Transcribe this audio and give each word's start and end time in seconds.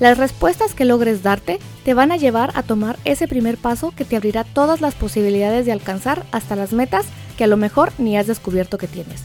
Las 0.00 0.16
respuestas 0.16 0.74
que 0.74 0.84
logres 0.84 1.24
darte 1.24 1.58
te 1.84 1.92
van 1.92 2.12
a 2.12 2.16
llevar 2.16 2.52
a 2.54 2.62
tomar 2.62 2.98
ese 3.04 3.26
primer 3.26 3.56
paso 3.56 3.92
que 3.96 4.04
te 4.04 4.14
abrirá 4.14 4.44
todas 4.44 4.80
las 4.80 4.94
posibilidades 4.94 5.66
de 5.66 5.72
alcanzar 5.72 6.24
hasta 6.30 6.54
las 6.54 6.72
metas 6.72 7.06
que 7.36 7.44
a 7.44 7.48
lo 7.48 7.56
mejor 7.56 7.92
ni 7.98 8.16
has 8.16 8.28
descubierto 8.28 8.78
que 8.78 8.86
tienes. 8.86 9.24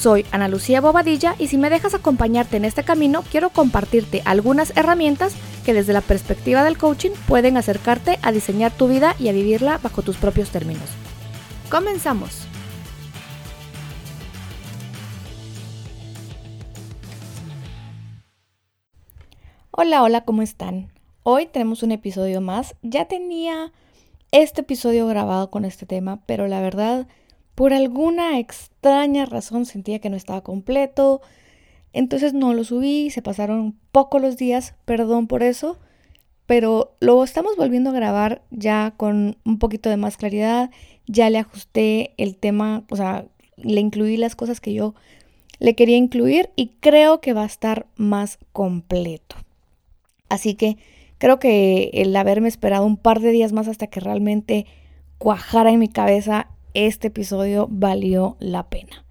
Soy 0.00 0.24
Ana 0.30 0.48
Lucía 0.48 0.80
Bobadilla 0.80 1.36
y 1.38 1.48
si 1.48 1.58
me 1.58 1.68
dejas 1.68 1.92
acompañarte 1.92 2.56
en 2.56 2.64
este 2.64 2.84
camino, 2.84 3.22
quiero 3.30 3.50
compartirte 3.50 4.22
algunas 4.24 4.74
herramientas 4.74 5.34
que 5.66 5.74
desde 5.74 5.92
la 5.92 6.00
perspectiva 6.00 6.64
del 6.64 6.78
coaching 6.78 7.10
pueden 7.28 7.58
acercarte 7.58 8.18
a 8.22 8.32
diseñar 8.32 8.72
tu 8.72 8.88
vida 8.88 9.14
y 9.18 9.28
a 9.28 9.32
vivirla 9.32 9.76
bajo 9.76 10.00
tus 10.00 10.16
propios 10.16 10.48
términos. 10.48 10.88
Comenzamos. 11.70 12.46
Hola, 19.70 20.02
hola, 20.02 20.24
¿cómo 20.24 20.40
están? 20.40 20.90
Hoy 21.24 21.44
tenemos 21.44 21.82
un 21.82 21.92
episodio 21.92 22.40
más. 22.40 22.74
Ya 22.80 23.04
tenía 23.04 23.70
este 24.32 24.62
episodio 24.62 25.06
grabado 25.06 25.50
con 25.50 25.66
este 25.66 25.84
tema, 25.84 26.20
pero 26.24 26.48
la 26.48 26.62
verdad 26.62 27.06
por 27.60 27.74
alguna 27.74 28.38
extraña 28.38 29.26
razón 29.26 29.66
sentía 29.66 29.98
que 29.98 30.08
no 30.08 30.16
estaba 30.16 30.40
completo, 30.40 31.20
entonces 31.92 32.32
no 32.32 32.54
lo 32.54 32.64
subí, 32.64 33.10
se 33.10 33.20
pasaron 33.20 33.76
poco 33.92 34.18
los 34.18 34.38
días, 34.38 34.74
perdón 34.86 35.26
por 35.26 35.42
eso, 35.42 35.78
pero 36.46 36.96
lo 37.00 37.22
estamos 37.22 37.58
volviendo 37.58 37.90
a 37.90 37.92
grabar 37.92 38.40
ya 38.50 38.94
con 38.96 39.36
un 39.44 39.58
poquito 39.58 39.90
de 39.90 39.98
más 39.98 40.16
claridad, 40.16 40.70
ya 41.06 41.28
le 41.28 41.36
ajusté 41.36 42.14
el 42.16 42.34
tema, 42.34 42.84
o 42.88 42.96
sea, 42.96 43.26
le 43.58 43.82
incluí 43.82 44.16
las 44.16 44.36
cosas 44.36 44.58
que 44.58 44.72
yo 44.72 44.94
le 45.58 45.74
quería 45.74 45.98
incluir 45.98 46.48
y 46.56 46.68
creo 46.80 47.20
que 47.20 47.34
va 47.34 47.42
a 47.42 47.46
estar 47.46 47.84
más 47.94 48.38
completo. 48.54 49.36
Así 50.30 50.54
que 50.54 50.78
creo 51.18 51.38
que 51.38 51.90
el 51.92 52.16
haberme 52.16 52.48
esperado 52.48 52.86
un 52.86 52.96
par 52.96 53.20
de 53.20 53.32
días 53.32 53.52
más 53.52 53.68
hasta 53.68 53.88
que 53.88 54.00
realmente 54.00 54.64
cuajara 55.18 55.70
en 55.70 55.78
mi 55.78 55.88
cabeza 55.88 56.48
este 56.74 57.08
episodio 57.08 57.68
valió 57.70 58.36
la 58.40 58.68
pena. 58.68 59.04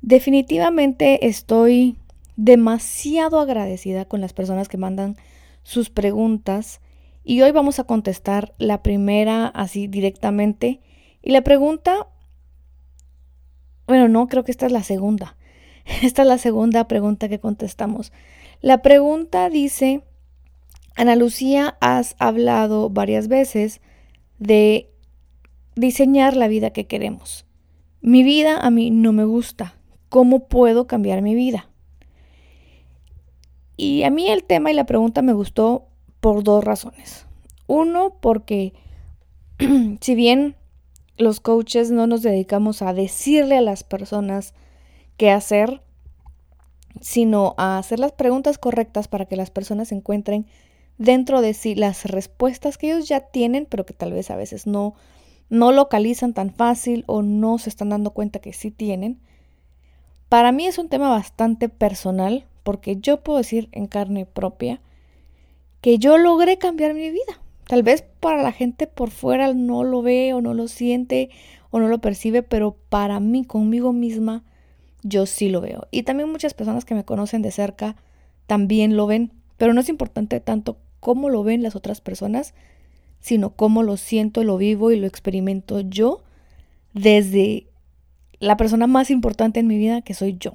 Definitivamente 0.00 1.26
estoy 1.26 1.96
demasiado 2.36 3.40
agradecida 3.40 4.04
con 4.04 4.20
las 4.20 4.32
personas 4.32 4.68
que 4.68 4.78
mandan 4.78 5.16
sus 5.64 5.90
preguntas 5.90 6.80
y 7.24 7.42
hoy 7.42 7.50
vamos 7.50 7.78
a 7.78 7.84
contestar 7.84 8.54
la 8.58 8.82
primera 8.82 9.46
así 9.46 9.86
directamente 9.86 10.80
y 11.22 11.32
la 11.32 11.42
pregunta, 11.42 12.06
bueno, 13.86 14.08
no, 14.08 14.28
creo 14.28 14.44
que 14.44 14.52
esta 14.52 14.66
es 14.66 14.72
la 14.72 14.82
segunda. 14.82 15.36
Esta 16.02 16.22
es 16.22 16.28
la 16.28 16.38
segunda 16.38 16.86
pregunta 16.86 17.28
que 17.30 17.40
contestamos. 17.40 18.12
La 18.60 18.82
pregunta 18.82 19.48
dice, 19.48 20.02
Ana 20.96 21.16
Lucía, 21.16 21.78
has 21.80 22.14
hablado 22.18 22.90
varias 22.90 23.28
veces 23.28 23.80
de 24.38 24.90
diseñar 25.78 26.36
la 26.36 26.48
vida 26.48 26.70
que 26.70 26.86
queremos. 26.86 27.46
Mi 28.00 28.22
vida 28.22 28.58
a 28.58 28.70
mí 28.70 28.90
no 28.90 29.12
me 29.12 29.24
gusta. 29.24 29.74
¿Cómo 30.08 30.48
puedo 30.48 30.86
cambiar 30.86 31.22
mi 31.22 31.34
vida? 31.34 31.68
Y 33.76 34.02
a 34.02 34.10
mí 34.10 34.28
el 34.28 34.44
tema 34.44 34.70
y 34.70 34.74
la 34.74 34.86
pregunta 34.86 35.22
me 35.22 35.32
gustó 35.32 35.86
por 36.20 36.42
dos 36.42 36.64
razones. 36.64 37.26
Uno, 37.66 38.16
porque 38.20 38.72
si 40.00 40.14
bien 40.14 40.56
los 41.16 41.40
coaches 41.40 41.90
no 41.90 42.06
nos 42.06 42.22
dedicamos 42.22 42.82
a 42.82 42.92
decirle 42.92 43.58
a 43.58 43.62
las 43.62 43.84
personas 43.84 44.54
qué 45.16 45.30
hacer, 45.30 45.82
sino 47.00 47.54
a 47.56 47.78
hacer 47.78 47.98
las 47.98 48.12
preguntas 48.12 48.58
correctas 48.58 49.08
para 49.08 49.26
que 49.26 49.36
las 49.36 49.50
personas 49.50 49.92
encuentren 49.92 50.46
dentro 50.96 51.40
de 51.40 51.54
sí 51.54 51.74
las 51.74 52.04
respuestas 52.04 52.78
que 52.78 52.90
ellos 52.90 53.08
ya 53.08 53.20
tienen, 53.20 53.66
pero 53.66 53.86
que 53.86 53.94
tal 53.94 54.12
vez 54.12 54.30
a 54.30 54.36
veces 54.36 54.66
no 54.66 54.94
no 55.48 55.72
localizan 55.72 56.34
tan 56.34 56.52
fácil 56.52 57.04
o 57.06 57.22
no 57.22 57.58
se 57.58 57.70
están 57.70 57.88
dando 57.88 58.10
cuenta 58.10 58.38
que 58.38 58.52
sí 58.52 58.70
tienen. 58.70 59.18
Para 60.28 60.52
mí 60.52 60.66
es 60.66 60.78
un 60.78 60.88
tema 60.88 61.08
bastante 61.08 61.68
personal 61.68 62.44
porque 62.62 62.96
yo 62.96 63.20
puedo 63.20 63.38
decir 63.38 63.68
en 63.72 63.86
carne 63.86 64.26
propia 64.26 64.80
que 65.80 65.98
yo 65.98 66.18
logré 66.18 66.58
cambiar 66.58 66.94
mi 66.94 67.10
vida. 67.10 67.40
Tal 67.66 67.82
vez 67.82 68.04
para 68.20 68.42
la 68.42 68.52
gente 68.52 68.86
por 68.86 69.10
fuera 69.10 69.52
no 69.52 69.84
lo 69.84 70.02
ve 70.02 70.32
o 70.34 70.40
no 70.40 70.54
lo 70.54 70.68
siente 70.68 71.30
o 71.70 71.80
no 71.80 71.88
lo 71.88 71.98
percibe, 71.98 72.42
pero 72.42 72.76
para 72.88 73.20
mí, 73.20 73.44
conmigo 73.44 73.92
misma, 73.92 74.42
yo 75.02 75.26
sí 75.26 75.48
lo 75.48 75.60
veo. 75.60 75.86
Y 75.90 76.02
también 76.02 76.30
muchas 76.30 76.54
personas 76.54 76.84
que 76.84 76.94
me 76.94 77.04
conocen 77.04 77.42
de 77.42 77.50
cerca 77.50 77.96
también 78.46 78.96
lo 78.96 79.06
ven, 79.06 79.32
pero 79.56 79.74
no 79.74 79.80
es 79.80 79.88
importante 79.88 80.40
tanto 80.40 80.78
cómo 81.00 81.28
lo 81.28 81.44
ven 81.44 81.62
las 81.62 81.76
otras 81.76 82.00
personas, 82.00 82.54
sino 83.20 83.50
cómo 83.50 83.82
lo 83.82 83.96
siento, 83.96 84.44
lo 84.44 84.56
vivo 84.56 84.90
y 84.90 84.98
lo 84.98 85.06
experimento 85.06 85.80
yo 85.80 86.22
desde 86.92 87.66
la 88.40 88.56
persona 88.56 88.86
más 88.86 89.10
importante 89.10 89.60
en 89.60 89.66
mi 89.66 89.78
vida, 89.78 90.02
que 90.02 90.14
soy 90.14 90.36
yo. 90.38 90.52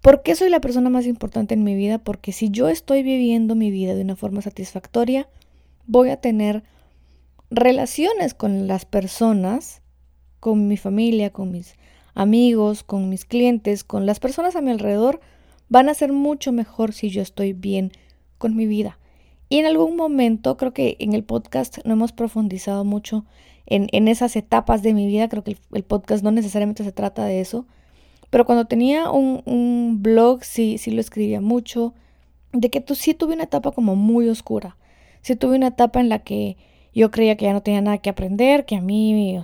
¿Por 0.00 0.22
qué 0.22 0.34
soy 0.34 0.50
la 0.50 0.60
persona 0.60 0.90
más 0.90 1.06
importante 1.06 1.54
en 1.54 1.64
mi 1.64 1.74
vida? 1.74 1.98
Porque 1.98 2.32
si 2.32 2.50
yo 2.50 2.68
estoy 2.68 3.02
viviendo 3.02 3.54
mi 3.54 3.70
vida 3.70 3.94
de 3.94 4.02
una 4.02 4.16
forma 4.16 4.42
satisfactoria, 4.42 5.28
voy 5.86 6.10
a 6.10 6.18
tener 6.18 6.62
relaciones 7.50 8.34
con 8.34 8.66
las 8.66 8.84
personas, 8.84 9.80
con 10.40 10.68
mi 10.68 10.76
familia, 10.76 11.30
con 11.30 11.50
mis 11.50 11.76
amigos, 12.14 12.82
con 12.82 13.08
mis 13.08 13.24
clientes, 13.24 13.82
con 13.82 14.06
las 14.06 14.20
personas 14.20 14.56
a 14.56 14.60
mi 14.60 14.70
alrededor, 14.70 15.20
van 15.68 15.88
a 15.88 15.94
ser 15.94 16.12
mucho 16.12 16.52
mejor 16.52 16.92
si 16.92 17.08
yo 17.08 17.22
estoy 17.22 17.52
bien 17.52 17.92
con 18.38 18.54
mi 18.56 18.66
vida. 18.66 18.98
Y 19.54 19.60
en 19.60 19.66
algún 19.66 19.94
momento, 19.94 20.56
creo 20.56 20.72
que 20.72 20.96
en 20.98 21.12
el 21.12 21.22
podcast 21.22 21.78
no 21.84 21.92
hemos 21.92 22.10
profundizado 22.10 22.84
mucho 22.84 23.24
en, 23.66 24.08
esas 24.08 24.34
etapas 24.34 24.82
de 24.82 24.94
mi 24.94 25.06
vida, 25.06 25.28
creo 25.28 25.44
que 25.44 25.56
el, 25.72 25.84
podcast 25.84 26.24
no 26.24 26.32
necesariamente 26.32 26.82
se 26.82 26.90
trata 26.90 27.24
de 27.24 27.38
eso, 27.38 27.64
pero 28.30 28.46
cuando 28.46 28.64
tenía 28.64 29.12
un, 29.12 30.02
blog 30.02 30.42
sí, 30.42 30.76
sí 30.76 30.90
lo 30.90 31.00
escribía 31.00 31.40
mucho, 31.40 31.94
de 32.52 32.68
que 32.68 32.80
tú, 32.80 32.96
sí 32.96 33.14
tuve 33.14 33.34
una 33.34 33.44
etapa 33.44 33.70
como 33.70 33.94
muy 33.94 34.28
oscura, 34.28 34.76
sí 35.22 35.36
tuve 35.36 35.54
una 35.54 35.68
etapa 35.68 36.00
en 36.00 36.08
la 36.08 36.18
que 36.18 36.56
yo 36.92 37.12
creía 37.12 37.36
que 37.36 37.44
ya 37.44 37.52
no 37.52 37.62
tenía 37.62 37.80
nada 37.80 37.98
que 37.98 38.10
aprender, 38.10 38.64
que 38.64 38.74
a 38.74 38.80
mí 38.80 39.40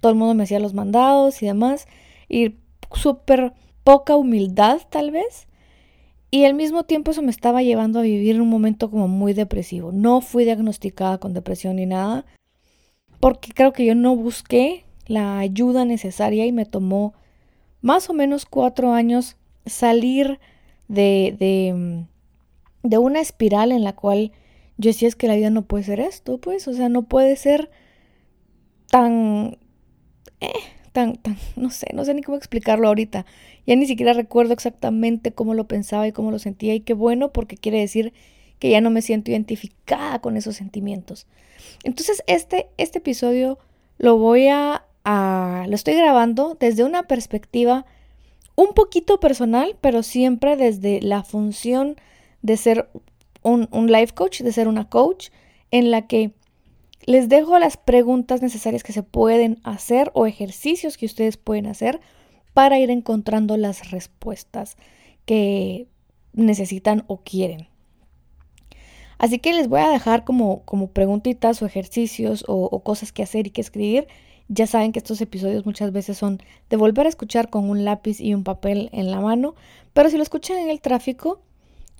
todo 0.00 0.10
el 0.10 0.18
mundo 0.18 0.34
me 0.34 0.42
hacía 0.42 0.58
los 0.58 0.74
mandados 0.74 1.40
y 1.40 1.46
demás, 1.46 1.86
y 2.28 2.56
súper 2.92 3.52
poca 3.84 4.16
humildad 4.16 4.80
tal 4.90 5.12
vez. 5.12 5.46
Y 6.34 6.46
al 6.46 6.54
mismo 6.54 6.84
tiempo 6.84 7.10
eso 7.10 7.20
me 7.20 7.30
estaba 7.30 7.62
llevando 7.62 7.98
a 7.98 8.02
vivir 8.02 8.40
un 8.40 8.48
momento 8.48 8.90
como 8.90 9.06
muy 9.06 9.34
depresivo. 9.34 9.92
No 9.92 10.22
fui 10.22 10.44
diagnosticada 10.44 11.18
con 11.18 11.34
depresión 11.34 11.76
ni 11.76 11.84
nada, 11.84 12.24
porque 13.20 13.52
creo 13.52 13.74
que 13.74 13.84
yo 13.84 13.94
no 13.94 14.16
busqué 14.16 14.86
la 15.06 15.38
ayuda 15.38 15.84
necesaria 15.84 16.46
y 16.46 16.52
me 16.52 16.64
tomó 16.64 17.12
más 17.82 18.08
o 18.08 18.14
menos 18.14 18.46
cuatro 18.46 18.94
años 18.94 19.36
salir 19.66 20.40
de, 20.88 21.36
de, 21.38 22.06
de 22.82 22.98
una 22.98 23.20
espiral 23.20 23.70
en 23.70 23.84
la 23.84 23.94
cual 23.94 24.32
yo 24.78 24.88
decía 24.88 25.08
es 25.08 25.16
que 25.16 25.28
la 25.28 25.36
vida 25.36 25.50
no 25.50 25.66
puede 25.66 25.84
ser 25.84 26.00
esto, 26.00 26.38
pues, 26.38 26.66
o 26.66 26.72
sea, 26.72 26.88
no 26.88 27.02
puede 27.02 27.36
ser 27.36 27.70
tan... 28.88 29.58
Eh, 30.40 30.48
tan, 30.92 31.16
tan, 31.16 31.36
no 31.56 31.70
sé, 31.70 31.88
no 31.94 32.04
sé 32.04 32.14
ni 32.14 32.22
cómo 32.22 32.36
explicarlo 32.36 32.88
ahorita. 32.88 33.26
Ya 33.66 33.76
ni 33.76 33.86
siquiera 33.86 34.12
recuerdo 34.12 34.52
exactamente 34.52 35.32
cómo 35.32 35.54
lo 35.54 35.66
pensaba 35.66 36.06
y 36.06 36.12
cómo 36.12 36.30
lo 36.30 36.38
sentía 36.38 36.74
y 36.74 36.80
qué 36.80 36.94
bueno 36.94 37.32
porque 37.32 37.56
quiere 37.56 37.80
decir 37.80 38.12
que 38.58 38.70
ya 38.70 38.80
no 38.80 38.90
me 38.90 39.02
siento 39.02 39.30
identificada 39.30 40.20
con 40.20 40.36
esos 40.36 40.56
sentimientos. 40.56 41.26
Entonces 41.84 42.22
este, 42.26 42.68
este 42.76 42.98
episodio 42.98 43.58
lo 43.98 44.18
voy 44.18 44.48
a, 44.48 44.84
lo 45.04 45.74
estoy 45.74 45.94
grabando 45.94 46.56
desde 46.60 46.84
una 46.84 47.04
perspectiva 47.04 47.86
un 48.54 48.74
poquito 48.74 49.18
personal, 49.18 49.76
pero 49.80 50.02
siempre 50.02 50.56
desde 50.56 51.00
la 51.00 51.24
función 51.24 51.96
de 52.42 52.56
ser 52.56 52.88
un, 53.42 53.68
un 53.72 53.90
life 53.90 54.14
coach, 54.14 54.42
de 54.42 54.52
ser 54.52 54.68
una 54.68 54.88
coach, 54.88 55.30
en 55.70 55.90
la 55.90 56.06
que 56.06 56.32
les 57.04 57.28
dejo 57.28 57.58
las 57.58 57.76
preguntas 57.76 58.42
necesarias 58.42 58.82
que 58.82 58.92
se 58.92 59.02
pueden 59.02 59.60
hacer 59.64 60.10
o 60.14 60.26
ejercicios 60.26 60.96
que 60.96 61.06
ustedes 61.06 61.36
pueden 61.36 61.66
hacer 61.66 62.00
para 62.54 62.78
ir 62.78 62.90
encontrando 62.90 63.56
las 63.56 63.90
respuestas 63.90 64.76
que 65.24 65.86
necesitan 66.32 67.04
o 67.06 67.18
quieren. 67.18 67.68
Así 69.18 69.38
que 69.38 69.52
les 69.52 69.68
voy 69.68 69.80
a 69.80 69.88
dejar 69.88 70.24
como, 70.24 70.62
como 70.64 70.88
preguntitas 70.88 71.62
o 71.62 71.66
ejercicios 71.66 72.44
o, 72.48 72.80
cosas 72.80 73.12
que 73.12 73.22
hacer 73.22 73.46
y 73.46 73.50
que 73.50 73.60
escribir. 73.60 74.08
Ya 74.48 74.66
saben 74.66 74.92
que 74.92 74.98
estos 74.98 75.20
episodios 75.20 75.64
muchas 75.64 75.92
veces 75.92 76.18
son 76.18 76.42
de 76.68 76.76
volver 76.76 77.06
a 77.06 77.08
escuchar 77.08 77.48
con 77.48 77.70
un 77.70 77.84
lápiz 77.84 78.20
y 78.20 78.34
un 78.34 78.42
papel 78.42 78.90
en 78.92 79.10
la 79.10 79.20
mano, 79.20 79.54
pero 79.92 80.10
si 80.10 80.16
lo 80.16 80.22
escuchan 80.24 80.58
en 80.58 80.70
el 80.70 80.80
tráfico, 80.80 81.40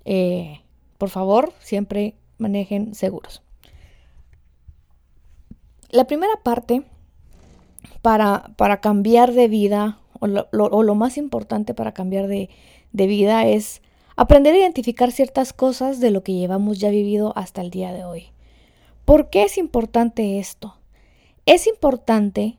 eh, 0.05 0.61
por 0.99 1.11
favor, 1.11 1.53
siempre 1.61 2.17
manejen 2.39 2.95
seguros. 2.95 3.43
La 5.93 6.09
primera 6.09 6.35
parte 6.43 6.83
para, 8.03 8.50
para 8.56 8.81
cambiar 8.81 9.33
de 9.33 9.47
vida, 9.47 10.00
o 10.19 10.27
lo, 10.27 10.94
más 10.97 11.17
importante 11.17 11.73
para 11.73 11.93
cambiar 11.93 12.27
de, 12.27 12.50
de 12.93 13.06
vida 13.06 13.47
es 13.47 13.83
Aprender 14.15 14.55
a 14.55 14.59
identificar 14.59 15.11
ciertas 15.11 15.55
cosas 15.55 15.99
de 15.99 16.11
lo 16.11 16.23
que 16.23 16.35
llevamos 16.35 16.79
ya 16.79 16.91
vivido 16.91 17.33
hasta 17.35 17.62
el 17.62 17.71
día 17.71 17.93
de 17.93 18.05
hoy. 18.05 18.27
¿Por 19.06 19.31
qué 19.31 19.44
es 19.44 19.56
importante 19.56 20.39
esto? 20.39 20.77
Es 21.47 21.67
importante 21.67 22.59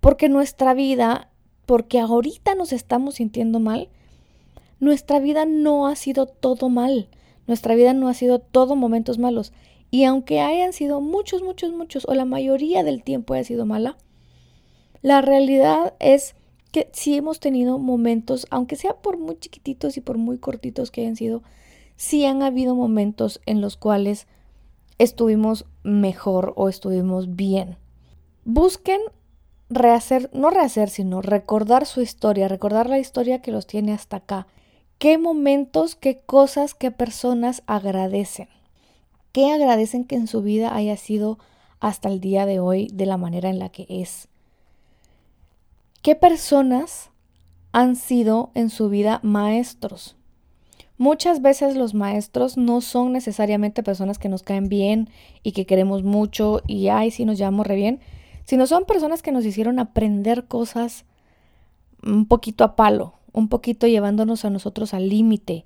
porque 0.00 0.30
nuestra 0.30 0.72
vida, 0.72 1.28
porque 1.66 2.00
ahorita 2.00 2.54
nos 2.54 2.72
estamos 2.72 3.16
sintiendo 3.16 3.60
mal, 3.60 3.88
nuestra 4.80 5.18
vida 5.18 5.44
no 5.44 5.86
ha 5.86 5.96
sido 5.96 6.24
todo 6.26 6.70
mal. 6.70 7.08
Nuestra 7.46 7.74
vida 7.74 7.92
no 7.92 8.08
ha 8.08 8.14
sido 8.14 8.38
todo 8.38 8.74
momentos 8.74 9.18
malos. 9.18 9.52
Y 9.90 10.04
aunque 10.04 10.40
hayan 10.40 10.72
sido 10.72 11.00
muchos, 11.00 11.42
muchos, 11.42 11.72
muchos, 11.72 12.06
o 12.08 12.14
la 12.14 12.24
mayoría 12.24 12.84
del 12.84 13.02
tiempo 13.02 13.34
haya 13.34 13.44
sido 13.44 13.66
mala, 13.66 13.96
la 15.02 15.20
realidad 15.20 15.94
es 15.98 16.34
que 16.72 16.88
sí 16.92 17.16
hemos 17.16 17.40
tenido 17.40 17.78
momentos, 17.78 18.46
aunque 18.50 18.76
sea 18.76 18.94
por 18.94 19.18
muy 19.18 19.38
chiquititos 19.38 19.96
y 19.96 20.00
por 20.00 20.18
muy 20.18 20.38
cortitos 20.38 20.90
que 20.90 21.00
hayan 21.02 21.16
sido, 21.16 21.42
sí 21.96 22.24
han 22.24 22.42
habido 22.42 22.74
momentos 22.74 23.40
en 23.46 23.60
los 23.60 23.76
cuales 23.76 24.26
estuvimos 24.98 25.66
mejor 25.82 26.52
o 26.56 26.68
estuvimos 26.68 27.34
bien. 27.34 27.76
Busquen 28.44 29.00
rehacer, 29.70 30.30
no 30.32 30.50
rehacer, 30.50 30.90
sino 30.90 31.22
recordar 31.22 31.86
su 31.86 32.02
historia, 32.02 32.48
recordar 32.48 32.88
la 32.88 32.98
historia 32.98 33.40
que 33.40 33.52
los 33.52 33.66
tiene 33.66 33.92
hasta 33.92 34.18
acá. 34.18 34.46
¿Qué 34.98 35.16
momentos, 35.16 35.94
qué 35.94 36.20
cosas, 36.20 36.74
qué 36.74 36.90
personas 36.90 37.62
agradecen? 37.66 38.48
¿Qué 39.32 39.52
agradecen 39.52 40.04
que 40.04 40.16
en 40.16 40.26
su 40.26 40.42
vida 40.42 40.74
haya 40.74 40.96
sido 40.96 41.38
hasta 41.78 42.08
el 42.08 42.20
día 42.20 42.46
de 42.46 42.58
hoy 42.58 42.88
de 42.92 43.06
la 43.06 43.16
manera 43.16 43.48
en 43.48 43.58
la 43.58 43.68
que 43.68 43.86
es? 43.88 44.28
¿Qué 46.02 46.16
personas 46.16 47.10
han 47.72 47.94
sido 47.94 48.50
en 48.54 48.70
su 48.70 48.88
vida 48.88 49.20
maestros? 49.22 50.16
Muchas 50.98 51.42
veces 51.42 51.76
los 51.76 51.94
maestros 51.94 52.56
no 52.56 52.80
son 52.80 53.12
necesariamente 53.12 53.82
personas 53.82 54.18
que 54.18 54.28
nos 54.28 54.42
caen 54.42 54.68
bien 54.68 55.08
y 55.42 55.52
que 55.52 55.64
queremos 55.64 56.02
mucho 56.02 56.60
y 56.66 56.88
ay, 56.88 57.10
sí 57.10 57.24
nos 57.24 57.38
llevamos 57.38 57.66
re 57.66 57.76
bien, 57.76 58.00
sino 58.44 58.66
son 58.66 58.84
personas 58.84 59.22
que 59.22 59.32
nos 59.32 59.46
hicieron 59.46 59.78
aprender 59.78 60.46
cosas 60.46 61.04
un 62.02 62.26
poquito 62.26 62.64
a 62.64 62.76
palo, 62.76 63.14
un 63.32 63.48
poquito 63.48 63.86
llevándonos 63.86 64.44
a 64.44 64.50
nosotros 64.50 64.92
al 64.92 65.08
límite, 65.08 65.64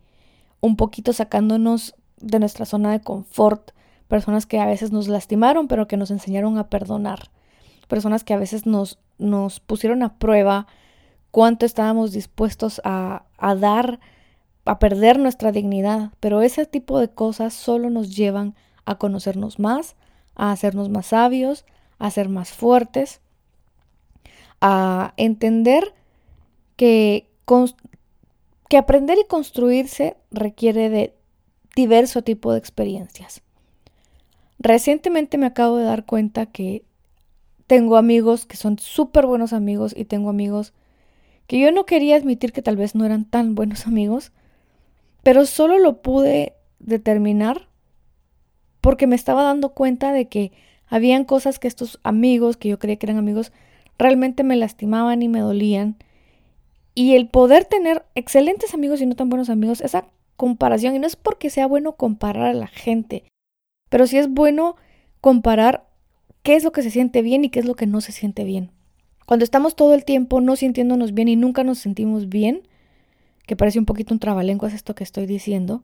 un 0.60 0.76
poquito 0.76 1.12
sacándonos 1.12 1.94
de 2.25 2.38
nuestra 2.38 2.67
zona 2.67 2.93
de 2.93 3.00
confort, 3.00 3.71
personas 4.09 4.47
que 4.47 4.61
a 4.61 4.67
veces 4.67 4.93
nos 4.93 5.09
lastimaron, 5.09 5.69
pero 5.69 5.88
que 5.88 5.97
nos 5.97 6.11
enseñaron 6.11 6.59
a 6.59 6.69
perdonar, 6.69 7.31
personas 7.88 8.25
que 8.25 8.35
a 8.35 8.38
veces 8.38 8.67
nos 8.67 8.99
nos 9.19 9.61
pusieron 9.61 10.03
a 10.03 10.15
prueba 10.19 10.67
cuánto 11.31 11.67
estábamos 11.67 12.12
dispuestos 12.12 12.81
a, 12.85 13.25
a 13.38 13.55
dar, 13.55 14.00
a 14.65 14.79
perder 14.79 15.19
nuestra 15.19 15.53
dignidad. 15.53 16.12
Pero 16.21 16.43
ese 16.43 16.67
tipo 16.67 16.99
de 16.99 17.09
cosas 17.09 17.55
solo 17.55 17.91
nos 17.91 18.15
llevan 18.15 18.55
a 18.85 18.97
conocernos 18.97 19.59
más, 19.59 19.97
a 20.35 20.53
hacernos 20.53 20.88
más 20.88 21.06
sabios, 21.06 21.65
a 21.99 22.11
ser 22.11 22.29
más 22.29 22.53
fuertes, 22.53 23.20
a 24.61 25.15
entender 25.17 25.94
que, 26.77 27.31
que 28.69 28.77
aprender 28.77 29.19
y 29.19 29.27
construirse 29.27 30.17
requiere 30.31 30.91
de 30.91 31.15
diverso 31.75 32.23
tipo 32.23 32.53
de 32.53 32.59
experiencias. 32.59 33.43
Recientemente 34.59 35.38
me 35.38 35.47
acabo 35.47 35.76
de 35.76 35.85
dar 35.85 36.05
cuenta 36.05 36.47
que 36.47 36.85
tengo 37.67 37.97
amigos 37.97 38.47
que 38.47 38.56
son 38.56 38.79
súper 38.79 39.26
buenos 39.26 39.53
amigos 39.53 39.94
y 39.97 40.05
tengo 40.05 40.31
amigos 40.31 40.73
que 41.47 41.59
yo 41.59 41.73
no 41.73 41.85
quería 41.87 42.17
admitir 42.17 42.53
que 42.53 42.62
tal 42.62 42.76
vez 42.76 42.94
no 42.94 43.05
eran 43.05 43.25
tan 43.25 43.55
buenos 43.55 43.87
amigos, 43.87 44.32
pero 45.23 45.47
solo 45.47 45.79
lo 45.79 46.03
pude 46.03 46.55
determinar 46.79 47.69
porque 48.81 49.06
me 49.06 49.17
estaba 49.17 49.43
dando 49.43 49.70
cuenta 49.70 50.12
de 50.12 50.29
que 50.29 50.53
habían 50.87 51.25
cosas 51.25 51.59
que 51.59 51.69
estos 51.69 51.99
amigos, 52.03 52.56
que 52.56 52.69
yo 52.69 52.79
creía 52.79 52.97
que 52.97 53.06
eran 53.06 53.17
amigos, 53.17 53.50
realmente 53.99 54.44
me 54.44 54.56
lastimaban 54.56 55.23
y 55.23 55.29
me 55.29 55.41
dolían. 55.41 55.97
Y 56.94 57.15
el 57.15 57.29
poder 57.29 57.65
tener 57.65 58.05
excelentes 58.15 58.75
amigos 58.75 59.00
y 59.00 59.06
no 59.06 59.17
tan 59.17 59.31
buenos 59.31 59.49
amigos, 59.49 59.81
esa 59.81 60.06
comparación, 60.36 60.94
y 60.94 60.98
no 60.98 61.06
es 61.06 61.16
porque 61.16 61.50
sea 61.50 61.66
bueno 61.66 61.96
comparar 61.96 62.46
a 62.46 62.54
la 62.54 62.66
gente, 62.66 63.25
pero 63.88 64.06
sí 64.06 64.19
es 64.19 64.28
bueno 64.28 64.76
comparar 65.20 65.86
qué 66.42 66.56
es 66.56 66.64
lo 66.64 66.72
que 66.72 66.82
se 66.82 66.90
siente 66.90 67.22
bien 67.22 67.44
y 67.44 67.48
qué 67.48 67.60
es 67.60 67.66
lo 67.66 67.75
que 67.75 67.86
no 67.86 68.00
se 68.00 68.12
siente 68.12 68.44
bien. 68.44 68.70
Cuando 69.26 69.44
estamos 69.44 69.75
todo 69.75 69.94
el 69.94 70.04
tiempo 70.04 70.40
no 70.40 70.56
sintiéndonos 70.56 71.14
bien 71.14 71.28
y 71.28 71.36
nunca 71.36 71.64
nos 71.64 71.78
sentimos 71.78 72.28
bien, 72.28 72.62
que 73.46 73.56
parece 73.56 73.78
un 73.78 73.86
poquito 73.86 74.12
un 74.12 74.20
trabalenguas 74.20 74.75
esto 74.75 74.94
que 74.94 75.04
estoy 75.04 75.26
diciendo, 75.26 75.82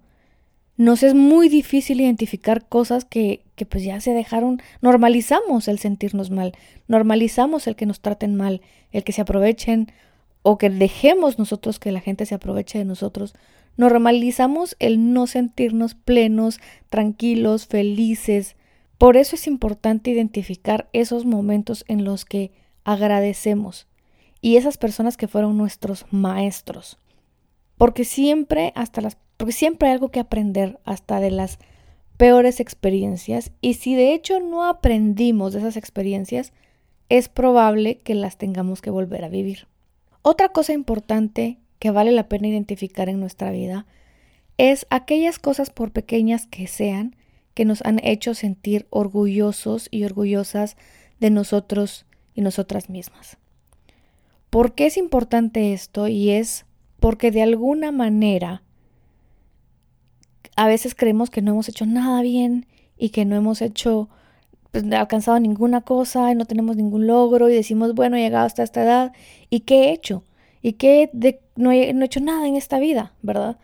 nos 0.76 1.02
es 1.02 1.14
muy 1.14 1.48
difícil 1.48 2.00
identificar 2.00 2.66
cosas 2.66 3.04
que, 3.04 3.44
que 3.54 3.66
pues 3.66 3.84
ya 3.84 4.00
se 4.00 4.12
dejaron, 4.12 4.62
normalizamos 4.80 5.68
el 5.68 5.78
sentirnos 5.78 6.30
mal, 6.30 6.52
normalizamos 6.88 7.66
el 7.66 7.76
que 7.76 7.86
nos 7.86 8.00
traten 8.00 8.34
mal, 8.34 8.62
el 8.90 9.04
que 9.04 9.12
se 9.12 9.20
aprovechen 9.20 9.92
o 10.42 10.56
que 10.56 10.70
dejemos 10.70 11.38
nosotros 11.38 11.78
que 11.78 11.92
la 11.92 12.00
gente 12.00 12.24
se 12.24 12.34
aproveche 12.34 12.78
de 12.78 12.86
nosotros, 12.86 13.34
normalizamos 13.80 14.76
el 14.78 15.12
no 15.12 15.26
sentirnos 15.26 15.94
plenos, 15.94 16.60
tranquilos, 16.90 17.66
felices, 17.66 18.56
por 18.98 19.16
eso 19.16 19.34
es 19.36 19.46
importante 19.46 20.10
identificar 20.10 20.90
esos 20.92 21.24
momentos 21.24 21.84
en 21.88 22.04
los 22.04 22.26
que 22.26 22.52
agradecemos 22.84 23.86
y 24.42 24.56
esas 24.56 24.76
personas 24.76 25.16
que 25.16 25.28
fueron 25.28 25.56
nuestros 25.56 26.04
maestros. 26.10 26.98
Porque 27.78 28.04
siempre 28.04 28.72
hasta 28.76 29.00
las 29.00 29.16
porque 29.38 29.52
siempre 29.52 29.88
hay 29.88 29.94
algo 29.94 30.10
que 30.10 30.20
aprender 30.20 30.78
hasta 30.84 31.18
de 31.18 31.30
las 31.30 31.58
peores 32.18 32.60
experiencias 32.60 33.52
y 33.62 33.74
si 33.74 33.94
de 33.94 34.12
hecho 34.12 34.38
no 34.40 34.66
aprendimos 34.66 35.54
de 35.54 35.60
esas 35.60 35.78
experiencias, 35.78 36.52
es 37.08 37.30
probable 37.30 37.96
que 38.00 38.14
las 38.14 38.36
tengamos 38.36 38.82
que 38.82 38.90
volver 38.90 39.24
a 39.24 39.30
vivir. 39.30 39.66
Otra 40.20 40.50
cosa 40.50 40.74
importante 40.74 41.56
que 41.80 41.90
vale 41.90 42.12
la 42.12 42.28
pena 42.28 42.46
identificar 42.46 43.08
en 43.08 43.18
nuestra 43.18 43.50
vida 43.50 43.86
es 44.58 44.86
aquellas 44.90 45.38
cosas 45.38 45.70
por 45.70 45.90
pequeñas 45.90 46.46
que 46.46 46.68
sean 46.68 47.16
que 47.54 47.64
nos 47.64 47.82
han 47.84 47.98
hecho 48.04 48.34
sentir 48.34 48.86
orgullosos 48.90 49.88
y 49.90 50.04
orgullosas 50.04 50.76
de 51.18 51.30
nosotros 51.30 52.06
y 52.34 52.42
nosotras 52.42 52.90
mismas. 52.90 53.38
¿Por 54.50 54.74
qué 54.74 54.86
es 54.86 54.96
importante 54.96 55.72
esto? 55.72 56.06
Y 56.06 56.30
es 56.30 56.66
porque 57.00 57.30
de 57.30 57.42
alguna 57.42 57.90
manera 57.92 58.62
a 60.56 60.66
veces 60.66 60.94
creemos 60.94 61.30
que 61.30 61.40
no 61.40 61.52
hemos 61.52 61.68
hecho 61.68 61.86
nada 61.86 62.20
bien 62.20 62.66
y 62.98 63.08
que 63.08 63.24
no 63.24 63.36
hemos 63.36 63.62
hecho, 63.62 64.10
pues, 64.70 64.84
alcanzado 64.92 65.40
ninguna 65.40 65.80
cosa 65.80 66.30
y 66.30 66.34
no 66.34 66.44
tenemos 66.44 66.76
ningún 66.76 67.06
logro 67.06 67.48
y 67.48 67.54
decimos, 67.54 67.94
bueno, 67.94 68.16
he 68.16 68.20
llegado 68.20 68.44
hasta 68.44 68.62
esta 68.62 68.82
edad 68.82 69.12
y 69.48 69.60
qué 69.60 69.84
he 69.84 69.92
hecho 69.92 70.22
y 70.62 70.76
he, 70.80 71.10
no 71.56 71.72
he 71.72 72.04
hecho 72.04 72.20
nada 72.20 72.46
en 72.46 72.56
esta 72.56 72.78
vida, 72.78 73.14
¿verdad? 73.22 73.58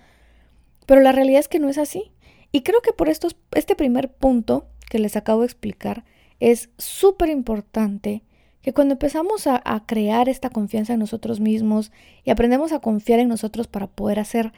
Pero 0.86 1.00
la 1.00 1.12
realidad 1.12 1.40
es 1.40 1.48
que 1.48 1.58
no 1.58 1.68
es 1.68 1.78
así. 1.78 2.12
Y 2.52 2.62
creo 2.62 2.80
que 2.80 2.92
por 2.92 3.08
estos, 3.08 3.36
este 3.52 3.76
primer 3.76 4.12
punto 4.12 4.66
que 4.88 4.98
les 4.98 5.16
acabo 5.16 5.40
de 5.40 5.46
explicar 5.46 6.04
es 6.40 6.70
súper 6.78 7.28
importante 7.28 8.22
que 8.62 8.72
cuando 8.72 8.92
empezamos 8.94 9.46
a, 9.46 9.60
a, 9.64 9.86
crear 9.86 10.28
esta 10.28 10.50
confianza 10.50 10.94
en 10.94 10.98
nosotros 10.98 11.40
mismos 11.40 11.92
y 12.24 12.30
aprendemos 12.30 12.72
a 12.72 12.80
confiar 12.80 13.20
en 13.20 13.28
nosotros 13.28 13.68
para 13.68 13.86
poder 13.86 14.18
hacer, 14.18 14.52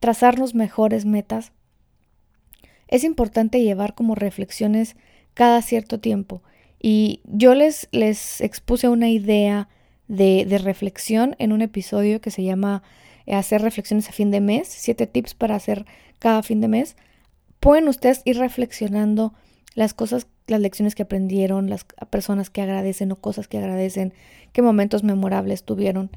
trazarnos 0.00 0.54
mejores 0.54 1.04
metas, 1.04 1.52
es 2.88 3.04
importante 3.04 3.62
llevar 3.62 3.94
como 3.94 4.14
reflexiones 4.14 4.96
cada 5.34 5.62
cierto 5.62 6.00
tiempo. 6.00 6.42
Y 6.80 7.20
yo 7.24 7.54
les, 7.54 7.88
les 7.90 8.40
expuse 8.40 8.88
una 8.88 9.08
idea 9.08 9.68
de, 10.08 10.58
reflexión 10.62 11.36
en 11.38 11.52
un 11.52 11.62
episodio 11.62 12.20
que 12.20 12.30
se 12.30 12.42
llama 12.42 12.82
eh, 13.26 13.34
Hacer 13.34 13.62
reflexiones 13.62 14.08
a 14.08 14.12
fin 14.12 14.30
de 14.30 14.40
mes, 14.40 14.68
siete 14.68 15.06
tips 15.06 15.34
para 15.34 15.54
hacer 15.54 15.86
cada 16.18 16.42
fin 16.42 16.60
de 16.60 16.68
mes 16.68 16.96
pueden 17.60 17.88
ustedes 17.88 18.22
ir 18.24 18.38
reflexionando 18.38 19.34
las 19.74 19.94
cosas, 19.94 20.26
las 20.46 20.60
lecciones 20.60 20.94
que 20.94 21.02
aprendieron, 21.02 21.70
las 21.70 21.84
personas 22.10 22.50
que 22.50 22.62
agradecen 22.62 23.12
o 23.12 23.16
cosas 23.16 23.48
que 23.48 23.58
agradecen, 23.58 24.12
qué 24.52 24.62
momentos 24.62 25.04
memorables 25.04 25.64
tuvieron. 25.64 26.10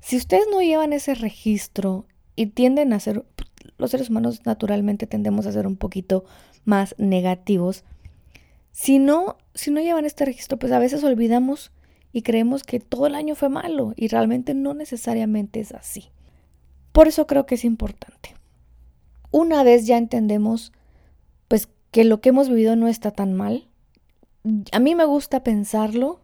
Si 0.00 0.16
ustedes 0.16 0.44
no 0.50 0.60
llevan 0.60 0.92
ese 0.92 1.14
registro 1.14 2.06
y 2.36 2.46
tienden 2.46 2.92
a 2.92 3.00
ser, 3.00 3.24
los 3.78 3.90
seres 3.90 4.10
humanos 4.10 4.42
naturalmente 4.44 5.06
tendemos 5.06 5.46
a 5.46 5.52
ser 5.52 5.66
un 5.66 5.76
poquito 5.76 6.24
más 6.64 6.94
negativos. 6.98 7.84
Si 8.70 8.98
no, 8.98 9.36
si 9.54 9.70
no 9.70 9.80
llevan 9.80 10.06
este 10.06 10.24
registro, 10.24 10.58
pues 10.58 10.72
a 10.72 10.78
veces 10.78 11.04
olvidamos 11.04 11.70
y 12.12 12.22
creemos 12.22 12.62
que 12.62 12.80
todo 12.80 13.06
el 13.06 13.14
año 13.14 13.34
fue 13.34 13.48
malo 13.48 13.94
y 13.96 14.08
realmente 14.08 14.54
no 14.54 14.74
necesariamente 14.74 15.60
es 15.60 15.72
así. 15.72 16.10
Por 16.92 17.08
eso 17.08 17.26
creo 17.26 17.46
que 17.46 17.54
es 17.54 17.64
importante. 17.64 18.34
Una 19.30 19.62
vez 19.62 19.86
ya 19.86 19.96
entendemos 19.96 20.72
pues 21.48 21.68
que 21.90 22.04
lo 22.04 22.20
que 22.20 22.28
hemos 22.28 22.48
vivido 22.48 22.76
no 22.76 22.88
está 22.88 23.10
tan 23.10 23.32
mal. 23.32 23.68
A 24.72 24.78
mí 24.78 24.94
me 24.94 25.04
gusta 25.04 25.42
pensarlo, 25.42 26.20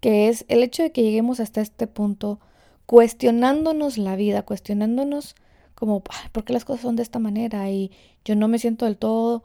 que 0.00 0.28
es 0.28 0.46
el 0.48 0.62
hecho 0.62 0.82
de 0.82 0.92
que 0.92 1.02
lleguemos 1.02 1.40
hasta 1.40 1.60
este 1.60 1.86
punto 1.86 2.40
cuestionándonos 2.86 3.98
la 3.98 4.16
vida, 4.16 4.42
cuestionándonos 4.42 5.34
como, 5.74 6.02
¿por 6.32 6.44
qué 6.44 6.52
las 6.52 6.64
cosas 6.64 6.82
son 6.82 6.96
de 6.96 7.02
esta 7.02 7.18
manera? 7.18 7.70
Y 7.70 7.92
yo 8.24 8.36
no 8.36 8.48
me 8.48 8.58
siento 8.58 8.86
del 8.86 8.96
todo 8.96 9.42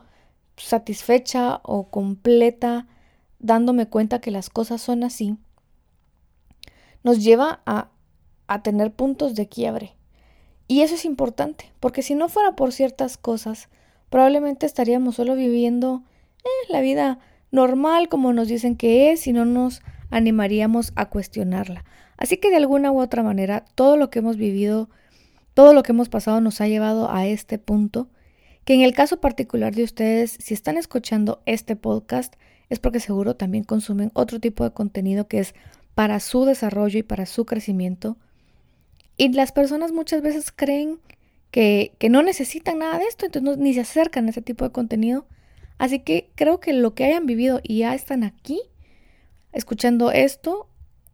satisfecha 0.57 1.59
o 1.63 1.89
completa 1.89 2.87
dándome 3.39 3.87
cuenta 3.87 4.19
que 4.19 4.31
las 4.31 4.49
cosas 4.49 4.81
son 4.81 5.03
así, 5.03 5.37
nos 7.05 7.23
lleva 7.23 7.61
a, 7.67 7.89
a 8.47 8.63
tener 8.63 8.91
puntos 8.91 9.35
de 9.35 9.47
quiebre. 9.47 9.95
Y 10.67 10.81
eso 10.81 10.95
es 10.95 11.05
importante, 11.05 11.71
porque 11.79 12.01
si 12.01 12.15
no 12.15 12.29
fuera 12.29 12.55
por 12.55 12.73
ciertas 12.73 13.15
cosas, 13.15 13.69
probablemente 14.09 14.65
estaríamos 14.65 15.15
solo 15.15 15.35
viviendo 15.35 16.01
eh, 16.39 16.47
la 16.69 16.81
vida 16.81 17.19
normal 17.51 18.09
como 18.09 18.33
nos 18.33 18.47
dicen 18.47 18.75
que 18.75 19.11
es 19.11 19.27
y 19.27 19.33
no 19.33 19.45
nos 19.45 19.83
animaríamos 20.09 20.93
a 20.95 21.05
cuestionarla. 21.05 21.85
Así 22.17 22.37
que 22.37 22.49
de 22.49 22.55
alguna 22.55 22.91
u 22.91 22.99
otra 22.99 23.21
manera, 23.21 23.65
todo 23.75 23.97
lo 23.97 24.09
que 24.09 24.19
hemos 24.19 24.37
vivido, 24.37 24.89
todo 25.53 25.73
lo 25.73 25.83
que 25.83 25.91
hemos 25.91 26.09
pasado 26.09 26.41
nos 26.41 26.59
ha 26.59 26.67
llevado 26.67 27.11
a 27.11 27.27
este 27.27 27.59
punto, 27.59 28.09
que 28.63 28.73
en 28.73 28.81
el 28.81 28.95
caso 28.95 29.21
particular 29.21 29.75
de 29.75 29.83
ustedes, 29.83 30.39
si 30.39 30.55
están 30.55 30.77
escuchando 30.77 31.43
este 31.45 31.75
podcast, 31.75 32.33
es 32.69 32.79
porque 32.79 32.99
seguro 32.99 33.35
también 33.35 33.63
consumen 33.63 34.09
otro 34.15 34.39
tipo 34.39 34.63
de 34.63 34.71
contenido 34.71 35.27
que 35.27 35.37
es 35.37 35.53
para 35.95 36.19
su 36.19 36.45
desarrollo 36.45 36.99
y 36.99 37.03
para 37.03 37.25
su 37.25 37.45
crecimiento. 37.45 38.17
Y 39.17 39.29
las 39.29 39.51
personas 39.51 39.91
muchas 39.91 40.21
veces 40.21 40.51
creen 40.51 40.99
que, 41.51 41.93
que 41.97 42.09
no 42.09 42.21
necesitan 42.21 42.79
nada 42.79 42.99
de 42.99 43.05
esto, 43.05 43.25
entonces 43.25 43.57
ni 43.57 43.73
se 43.73 43.81
acercan 43.81 44.27
a 44.27 44.29
ese 44.29 44.41
tipo 44.41 44.65
de 44.65 44.71
contenido. 44.71 45.25
Así 45.77 45.99
que 45.99 46.29
creo 46.35 46.59
que 46.59 46.73
lo 46.73 46.93
que 46.93 47.05
hayan 47.05 47.25
vivido 47.25 47.61
y 47.63 47.79
ya 47.79 47.95
están 47.95 48.23
aquí 48.23 48.61
escuchando 49.51 50.11
esto 50.11 50.67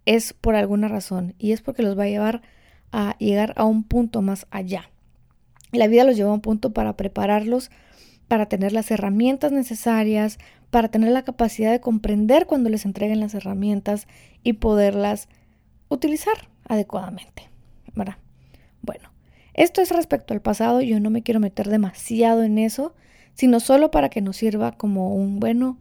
es 0.06 0.34
por 0.34 0.56
alguna 0.56 0.88
razón 0.88 1.36
y 1.38 1.52
es 1.52 1.62
porque 1.62 1.84
los 1.84 1.98
va 1.98 2.04
a 2.04 2.08
llevar 2.08 2.42
a 2.92 3.16
llegar 3.20 3.54
a 3.56 3.66
un 3.66 3.84
punto 3.84 4.22
más 4.22 4.48
allá. 4.50 4.90
La 5.72 5.88
vida 5.88 6.04
los 6.04 6.18
lleva 6.18 6.32
a 6.32 6.34
un 6.34 6.42
punto 6.42 6.74
para 6.74 6.98
prepararlos, 6.98 7.72
para 8.28 8.48
tener 8.48 8.74
las 8.74 8.92
herramientas 8.92 9.52
necesarias, 9.52 10.40
para 10.72 10.90
tener 10.90 11.12
la 11.12 11.24
capacidad 11.24 11.72
de 11.72 11.82
comprender 11.82 12.48
cuando 12.48 12.70
les 12.70 12.86
entreguen 12.86 13.20
las 13.20 13.36
herramientas 13.36 14.08
y 14.44 14.54
poderlas 14.54 15.28
utilizar 15.90 16.50
adecuadamente. 16.68 17.51
¿verdad? 17.96 18.16
Bueno, 18.82 19.10
esto 19.54 19.82
es 19.82 19.92
respecto 19.92 20.34
al 20.34 20.42
pasado, 20.42 20.82
yo 20.82 21.00
no 21.00 21.10
me 21.10 21.24
quiero 21.24 21.40
meter 21.40 21.70
demasiado 21.70 22.44
en 22.44 22.58
eso, 22.58 22.94
sino 23.34 23.60
solo 23.60 23.92
para 23.92 24.10
que 24.10 24.22
nos 24.22 24.38
sirva 24.38 24.74
como 24.74 25.13
un 25.13 25.40
bueno, 25.40 25.78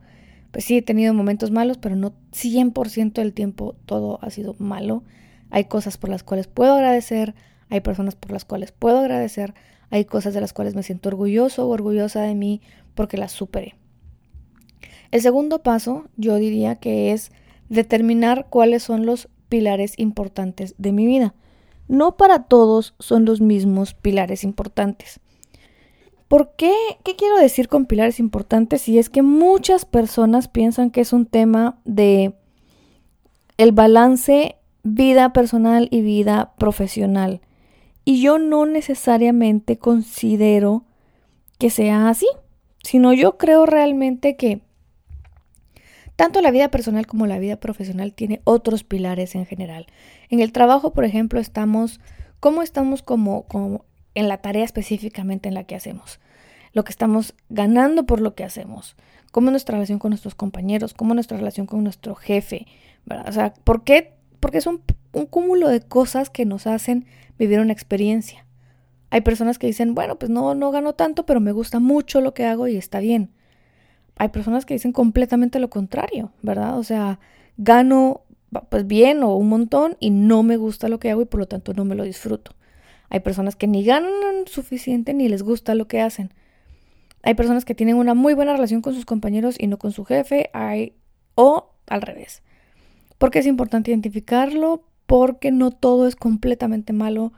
pues 0.51 0.65
sí, 0.65 0.79
he 0.79 0.83
tenido 0.83 1.15
momentos 1.15 1.51
malos, 1.51 1.79
pero 1.79 1.97
no 1.97 2.13
100% 2.33 3.13
del 3.13 3.33
tiempo 3.33 3.77
todo 3.87 4.19
ha 4.23 4.31
sido 4.31 4.57
malo. 4.59 5.05
Hay 5.51 5.65
cosas 5.65 5.97
por 5.97 6.11
las 6.11 6.23
cuales 6.23 6.49
puedo 6.49 6.75
agradecer, 6.75 7.35
hay 7.69 7.81
personas 7.81 8.17
por 8.17 8.33
las 8.33 8.45
cuales 8.45 8.73
puedo 8.73 8.99
agradecer, 8.99 9.55
hay 9.91 10.05
cosas 10.05 10.35
de 10.35 10.41
las 10.41 10.53
cuales 10.53 10.75
me 10.75 10.83
siento 10.83 11.09
orgulloso 11.09 11.67
o 11.67 11.71
orgullosa 11.71 12.23
de 12.23 12.35
mí 12.35 12.61
porque 12.95 13.17
las 13.17 13.33
superé. 13.33 13.75
El 15.11 15.23
segundo 15.23 15.63
paso 15.63 16.05
yo 16.17 16.37
diría 16.37 16.77
que 16.77 17.13
es 17.13 17.33
determinar 17.69 18.47
cuáles 18.51 18.83
son 18.83 19.07
los 19.07 19.29
pilares 19.49 19.95
importantes 19.97 20.75
de 20.79 20.93
mi 20.93 21.07
vida. 21.07 21.35
No 21.89 22.17
para 22.17 22.45
todos 22.45 22.95
son 22.99 23.25
los 23.25 23.41
mismos 23.41 23.95
pilares 23.95 24.45
importantes. 24.45 25.21
¿Por 26.29 26.55
qué? 26.55 26.73
¿Qué 27.03 27.17
quiero 27.17 27.39
decir 27.39 27.69
con 27.69 27.87
pilares 27.87 28.21
importantes? 28.21 28.89
Y 28.89 28.99
es 28.99 29.11
que 29.11 29.23
muchas 29.23 29.85
personas 29.85 30.47
piensan 30.47 30.91
que 30.91 31.01
es 31.01 31.13
un 31.13 31.27
tema 31.27 31.81
de 31.85 32.35
el 33.57 33.73
balance 33.73 34.57
vida 34.85 35.33
personal 35.33 35.89
y 35.91 36.03
vida 36.03 36.55
profesional. 36.57 37.41
Y 38.05 38.23
yo 38.23 38.39
no 38.39 38.65
necesariamente 38.65 39.77
considero 39.77 40.85
que 41.59 41.69
sea 41.69 42.09
así, 42.09 42.29
sino 42.85 43.13
yo 43.13 43.37
creo 43.37 43.67
realmente 43.67 44.37
que 44.37 44.63
tanto 46.21 46.43
la 46.43 46.51
vida 46.51 46.71
personal 46.71 47.07
como 47.07 47.27
la 47.27 47.39
vida 47.39 47.57
profesional 47.57 48.13
tiene 48.13 48.43
otros 48.45 48.85
pilares 48.85 49.35
en 49.35 49.47
general. 49.47 49.87
En 50.29 50.41
el 50.41 50.53
trabajo, 50.53 50.93
por 50.93 51.05
ejemplo, 51.05 51.41
estamos, 51.41 52.01
¿cómo 52.41 52.63
estamos 52.63 53.03
como, 53.03 53.45
como 53.45 53.85
en 54.15 54.29
la 54.29 54.39
tarea 54.39 54.65
específicamente 54.65 55.49
en 55.49 55.55
la 55.55 55.65
que 55.65 55.77
hacemos? 55.77 56.21
Lo 56.73 56.85
que 56.85 56.91
estamos 56.91 57.35
ganando 57.49 58.05
por 58.05 58.21
lo 58.21 58.35
que 58.35 58.45
hacemos. 58.45 58.97
¿Cómo 59.33 59.49
es 59.49 59.53
nuestra 59.53 59.77
relación 59.77 59.99
con 59.99 60.11
nuestros 60.11 60.35
compañeros? 60.35 60.93
¿Cómo 60.95 61.13
es 61.13 61.17
nuestra 61.17 61.39
relación 61.39 61.67
con 61.67 61.83
nuestro 61.83 62.15
jefe? 62.15 62.67
¿verdad? 63.07 63.29
O 63.29 63.33
sea, 63.33 63.55
¿por 63.65 63.83
qué? 63.83 64.13
Porque 64.41 64.59
es 64.59 64.67
un 64.67 64.83
un 65.13 65.27
cúmulo 65.27 65.69
de 65.69 65.81
cosas 65.81 66.31
que 66.31 66.45
nos 66.45 66.67
hacen 66.67 67.07
vivir 67.39 67.61
una 67.61 67.73
experiencia. 67.73 68.47
Hay 69.11 69.23
personas 69.23 69.59
que 69.59 69.67
dicen, 69.67 69.95
bueno, 69.95 70.19
pues 70.19 70.31
no, 70.31 70.55
no 70.55 70.71
gano 70.71 70.95
tanto, 70.95 71.27
pero 71.27 71.41
me 71.41 71.53
gusta 71.53 71.81
mucho 71.81 72.21
lo 72.21 72.33
que 72.33 72.47
hago 72.47 72.69
y 72.69 72.77
está 72.77 73.01
bien. 73.01 73.33
Hay 74.21 74.29
personas 74.29 74.67
que 74.67 74.75
dicen 74.75 74.93
completamente 74.93 75.59
lo 75.61 75.71
contrario, 75.71 76.31
¿verdad? 76.43 76.79
O 76.79 76.85
sea, 76.85 77.21
gano 77.57 78.21
pues 78.69 78.87
bien 78.87 79.23
o 79.23 79.35
un 79.35 79.49
montón 79.49 79.97
y 79.99 80.11
no 80.11 80.43
me 80.43 80.59
gusta 80.59 80.91
lo 80.91 81.01
que 81.01 81.11
hago 81.11 81.23
y 81.23 81.25
por 81.25 81.41
lo 81.41 81.49
tanto 81.49 81.73
no 81.73 81.87
me 81.87 81.95
lo 81.95 82.05
disfruto. 82.05 82.55
Hay 83.09 83.21
personas 83.21 83.57
que 83.57 83.67
ni 83.67 83.83
ganan 83.83 84.45
suficiente 84.45 85.15
ni 85.15 85.31
les 85.31 85.43
gusta 85.43 85.75
lo 85.75 85.89
que 85.89 86.03
hacen. 86.03 86.35
Hay 87.23 87.33
personas 87.33 87.65
que 87.65 87.75
tienen 87.75 87.97
una 87.97 88.13
muy 88.13 88.35
buena 88.35 88.53
relación 88.53 88.83
con 88.83 88.93
sus 88.93 89.07
compañeros 89.07 89.57
y 89.59 89.69
no 89.69 89.79
con 89.79 89.91
su 89.91 90.05
jefe, 90.05 90.51
hay 90.53 90.93
o 91.35 91.71
al 91.87 92.03
revés. 92.03 92.43
Porque 93.17 93.39
es 93.39 93.47
importante 93.47 93.91
identificarlo 93.91 94.85
porque 95.07 95.51
no 95.51 95.71
todo 95.71 96.07
es 96.07 96.15
completamente 96.15 96.93
malo 96.93 97.33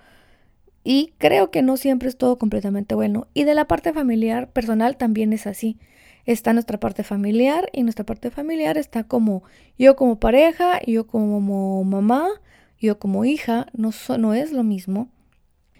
y 0.83 1.13
creo 1.19 1.53
que 1.53 1.63
no 1.63 1.77
siempre 1.77 2.09
es 2.09 2.17
todo 2.17 2.39
completamente 2.39 2.97
bueno. 2.97 3.29
Y 3.35 3.45
de 3.45 3.55
la 3.55 3.69
parte 3.69 3.93
familiar, 3.93 4.51
personal, 4.51 4.97
también 4.97 5.33
es 5.33 5.47
así. 5.47 5.79
Está 6.25 6.53
nuestra 6.53 6.79
parte 6.79 7.03
familiar 7.03 7.69
y 7.73 7.83
nuestra 7.83 8.07
parte 8.07 8.31
familiar 8.31 8.79
está 8.79 9.05
como 9.05 9.43
yo 9.79 9.97
como 9.97 10.21
pareja, 10.21 10.81
yo 10.87 11.07
como 11.07 11.83
mamá, 11.85 12.29
yo 12.79 12.99
como 12.99 13.25
hija, 13.25 13.67
no, 13.73 13.91
no 14.19 14.35
es 14.35 14.53
lo 14.53 14.63
mismo. 14.63 15.09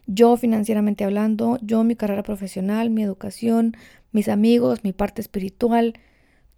Yo 0.07 0.37
financieramente 0.37 1.05
hablando, 1.05 1.59
yo 1.63 1.85
mi 1.85 1.95
carrera 1.95 2.23
profesional, 2.23 2.91
mi 2.91 3.03
educación, 3.03 3.77
mis 4.11 4.29
amigos, 4.29 4.83
mi 4.83 4.93
parte 4.93 5.21
espiritual, 5.21 5.95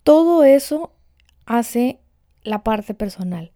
todo 0.02 0.44
eso 0.44 0.92
hace 1.46 2.00
la 2.42 2.62
parte 2.62 2.94
personal. 2.94 3.52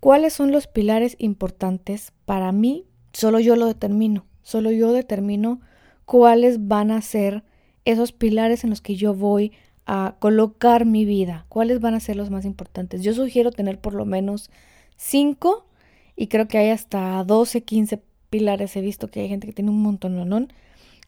¿Cuáles 0.00 0.32
son 0.32 0.52
los 0.52 0.66
pilares 0.66 1.16
importantes 1.18 2.12
para 2.24 2.52
mí? 2.52 2.86
Solo 3.12 3.40
yo 3.40 3.56
lo 3.56 3.66
determino. 3.66 4.26
Solo 4.42 4.70
yo 4.70 4.92
determino 4.92 5.60
cuáles 6.04 6.68
van 6.68 6.90
a 6.90 7.00
ser 7.02 7.42
esos 7.86 8.12
pilares 8.12 8.64
en 8.64 8.70
los 8.70 8.82
que 8.82 8.96
yo 8.96 9.14
voy 9.14 9.52
a 9.86 10.16
colocar 10.18 10.84
mi 10.84 11.04
vida. 11.04 11.46
¿Cuáles 11.48 11.80
van 11.80 11.94
a 11.94 12.00
ser 12.00 12.16
los 12.16 12.28
más 12.28 12.44
importantes? 12.44 13.02
Yo 13.02 13.14
sugiero 13.14 13.52
tener 13.52 13.80
por 13.80 13.94
lo 13.94 14.04
menos 14.04 14.50
cinco 14.96 15.66
y 16.16 16.26
creo 16.26 16.48
que 16.48 16.58
hay 16.58 16.70
hasta 16.70 17.22
12, 17.24 17.62
15 17.62 18.02
pilares. 18.28 18.76
He 18.76 18.80
visto 18.80 19.08
que 19.08 19.20
hay 19.20 19.28
gente 19.28 19.46
que 19.46 19.52
tiene 19.52 19.70
un 19.70 19.80
montón, 19.80 20.28
¿no? 20.28 20.48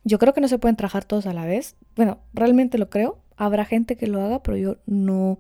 Yo 0.04 0.18
creo 0.18 0.32
que 0.32 0.40
no 0.40 0.48
se 0.48 0.58
pueden 0.58 0.76
trabajar 0.76 1.04
todos 1.04 1.26
a 1.26 1.34
la 1.34 1.44
vez. 1.44 1.76
Bueno, 1.96 2.18
realmente 2.32 2.78
lo 2.78 2.88
creo. 2.88 3.18
Habrá 3.36 3.64
gente 3.64 3.96
que 3.96 4.06
lo 4.06 4.22
haga, 4.22 4.42
pero 4.42 4.56
yo 4.56 4.76
no, 4.86 5.38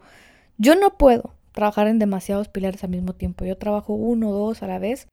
yo 0.58 0.74
no 0.74 0.98
puedo 0.98 1.34
trabajar 1.52 1.86
en 1.86 2.00
demasiados 2.00 2.48
pilares 2.48 2.82
al 2.82 2.90
mismo 2.90 3.14
tiempo. 3.14 3.44
Yo 3.44 3.56
trabajo 3.56 3.94
uno 3.94 4.32
dos 4.32 4.62
a 4.64 4.66
la 4.66 4.80
vez. 4.80 5.06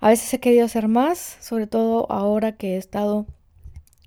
A 0.00 0.08
veces 0.08 0.34
he 0.34 0.40
querido 0.40 0.64
hacer 0.64 0.88
más, 0.88 1.38
sobre 1.40 1.68
todo 1.68 2.10
ahora 2.10 2.56
que 2.56 2.74
he 2.74 2.76
estado 2.76 3.26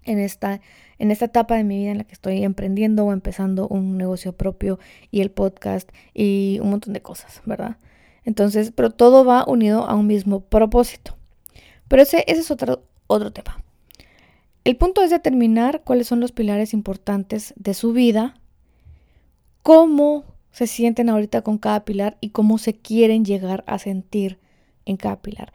en 0.06 0.20
esta, 0.20 0.62
en 0.98 1.12
esta 1.12 1.26
etapa 1.26 1.56
de 1.56 1.64
mi 1.64 1.80
vida 1.80 1.92
en 1.92 1.98
la 1.98 2.04
que 2.04 2.14
estoy 2.14 2.44
emprendiendo 2.44 3.06
o 3.06 3.12
empezando 3.12 3.68
un 3.68 3.98
negocio 3.98 4.34
propio 4.34 4.80
y 5.12 5.22
el 5.22 5.32
podcast 5.32 5.90
y 6.14 6.60
un 6.62 6.70
montón 6.70 6.94
de 6.94 7.02
cosas, 7.02 7.42
¿verdad? 7.46 7.78
Entonces, 8.24 8.72
pero 8.76 8.92
todo 8.92 9.26
va 9.26 9.44
unido 9.46 9.88
a 9.88 9.96
un 9.96 10.08
mismo 10.08 10.42
propósito. 10.42 11.18
Pero 11.88 12.02
ese, 12.02 12.24
ese 12.28 12.42
es 12.42 12.52
otro, 12.52 12.84
otro 13.08 13.32
tema. 13.32 13.64
El 14.64 14.78
punto 14.78 15.04
es 15.04 15.12
determinar 15.12 15.84
cuáles 15.84 16.08
son 16.08 16.20
los 16.20 16.32
pilares 16.32 16.74
importantes 16.74 17.54
de 17.56 17.76
su 17.76 17.94
vida, 17.94 18.40
cómo 19.62 20.26
se 20.52 20.68
sienten 20.68 21.10
ahorita 21.10 21.42
con 21.42 21.58
cada 21.58 21.86
pilar 21.86 22.18
y 22.22 22.30
cómo 22.30 22.58
se 22.58 22.74
quieren 22.74 23.26
llegar 23.26 23.64
a 23.68 23.78
sentir 23.78 24.40
en 24.86 24.98
cada 24.98 25.22
pilar. 25.22 25.52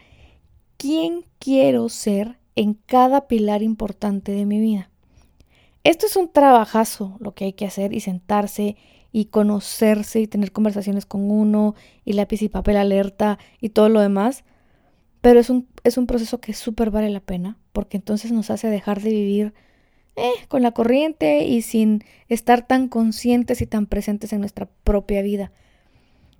quién 0.76 1.24
quiero 1.38 1.88
ser 1.88 2.39
en 2.60 2.74
cada 2.74 3.26
pilar 3.26 3.62
importante 3.62 4.32
de 4.32 4.44
mi 4.44 4.60
vida. 4.60 4.90
Esto 5.82 6.04
es 6.04 6.16
un 6.16 6.30
trabajazo 6.30 7.16
lo 7.18 7.32
que 7.34 7.46
hay 7.46 7.52
que 7.54 7.64
hacer 7.64 7.94
y 7.94 8.00
sentarse 8.00 8.76
y 9.12 9.24
conocerse 9.26 10.20
y 10.20 10.26
tener 10.26 10.52
conversaciones 10.52 11.06
con 11.06 11.30
uno 11.30 11.74
y 12.04 12.12
lápiz 12.12 12.42
y 12.42 12.50
papel 12.50 12.76
alerta 12.76 13.38
y 13.62 13.70
todo 13.70 13.88
lo 13.88 14.02
demás. 14.02 14.44
Pero 15.22 15.40
es 15.40 15.48
un, 15.48 15.68
es 15.84 15.96
un 15.96 16.06
proceso 16.06 16.42
que 16.42 16.52
súper 16.52 16.90
vale 16.90 17.08
la 17.08 17.20
pena 17.20 17.56
porque 17.72 17.96
entonces 17.96 18.30
nos 18.30 18.50
hace 18.50 18.68
dejar 18.68 19.00
de 19.00 19.08
vivir 19.08 19.54
eh, 20.16 20.28
con 20.48 20.60
la 20.60 20.72
corriente 20.72 21.44
y 21.44 21.62
sin 21.62 22.04
estar 22.28 22.66
tan 22.66 22.88
conscientes 22.88 23.62
y 23.62 23.66
tan 23.66 23.86
presentes 23.86 24.34
en 24.34 24.40
nuestra 24.40 24.68
propia 24.84 25.22
vida. 25.22 25.50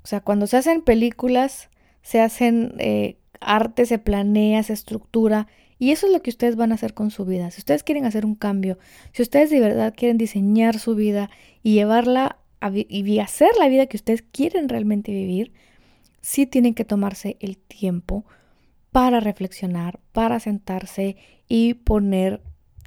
O 0.05 0.07
sea, 0.07 0.21
cuando 0.21 0.47
se 0.47 0.59
hacen 0.59 0.83
películas, 0.83 1.71
se 2.03 2.21
hacen 2.21 2.75
eh, 2.77 3.17
arte, 3.41 3.87
se 3.87 3.99
planea, 3.99 4.63
se 4.63 4.75
estructura 4.75 5.47
y 5.81 5.93
eso 5.93 6.07
es 6.07 6.13
lo 6.13 6.21
que 6.21 6.29
ustedes 6.29 6.57
van 6.57 6.73
a 6.73 6.75
hacer 6.75 6.93
con 6.93 7.11
su 7.11 7.25
vida. 7.25 7.51
Si 7.51 7.63
ustedes 7.63 7.83
quieren 7.83 8.05
hacer 8.05 8.27
un 8.27 8.35
cambio, 8.35 8.79
si 9.13 9.23
ustedes 9.23 9.49
de 9.49 9.61
verdad 9.61 9.95
quieren 9.97 10.19
diseñar 10.19 10.79
su 10.79 10.95
vida 10.95 11.31
y 11.63 11.73
llevarla 11.73 12.37
y 12.71 13.19
hacer 13.19 13.49
la 13.59 13.67
vida 13.67 13.87
que 13.87 13.97
ustedes 13.97 14.21
quieren 14.21 14.69
realmente 14.69 15.11
vivir, 15.11 15.55
sí 16.21 16.45
tienen 16.45 16.75
que 16.75 16.85
tomarse 16.85 17.39
el 17.41 17.57
tiempo 17.57 18.27
para 18.93 19.21
reflexionar, 19.21 20.01
para 20.13 20.39
sentarse 20.39 21.17
y 21.49 21.73
poner 21.73 22.43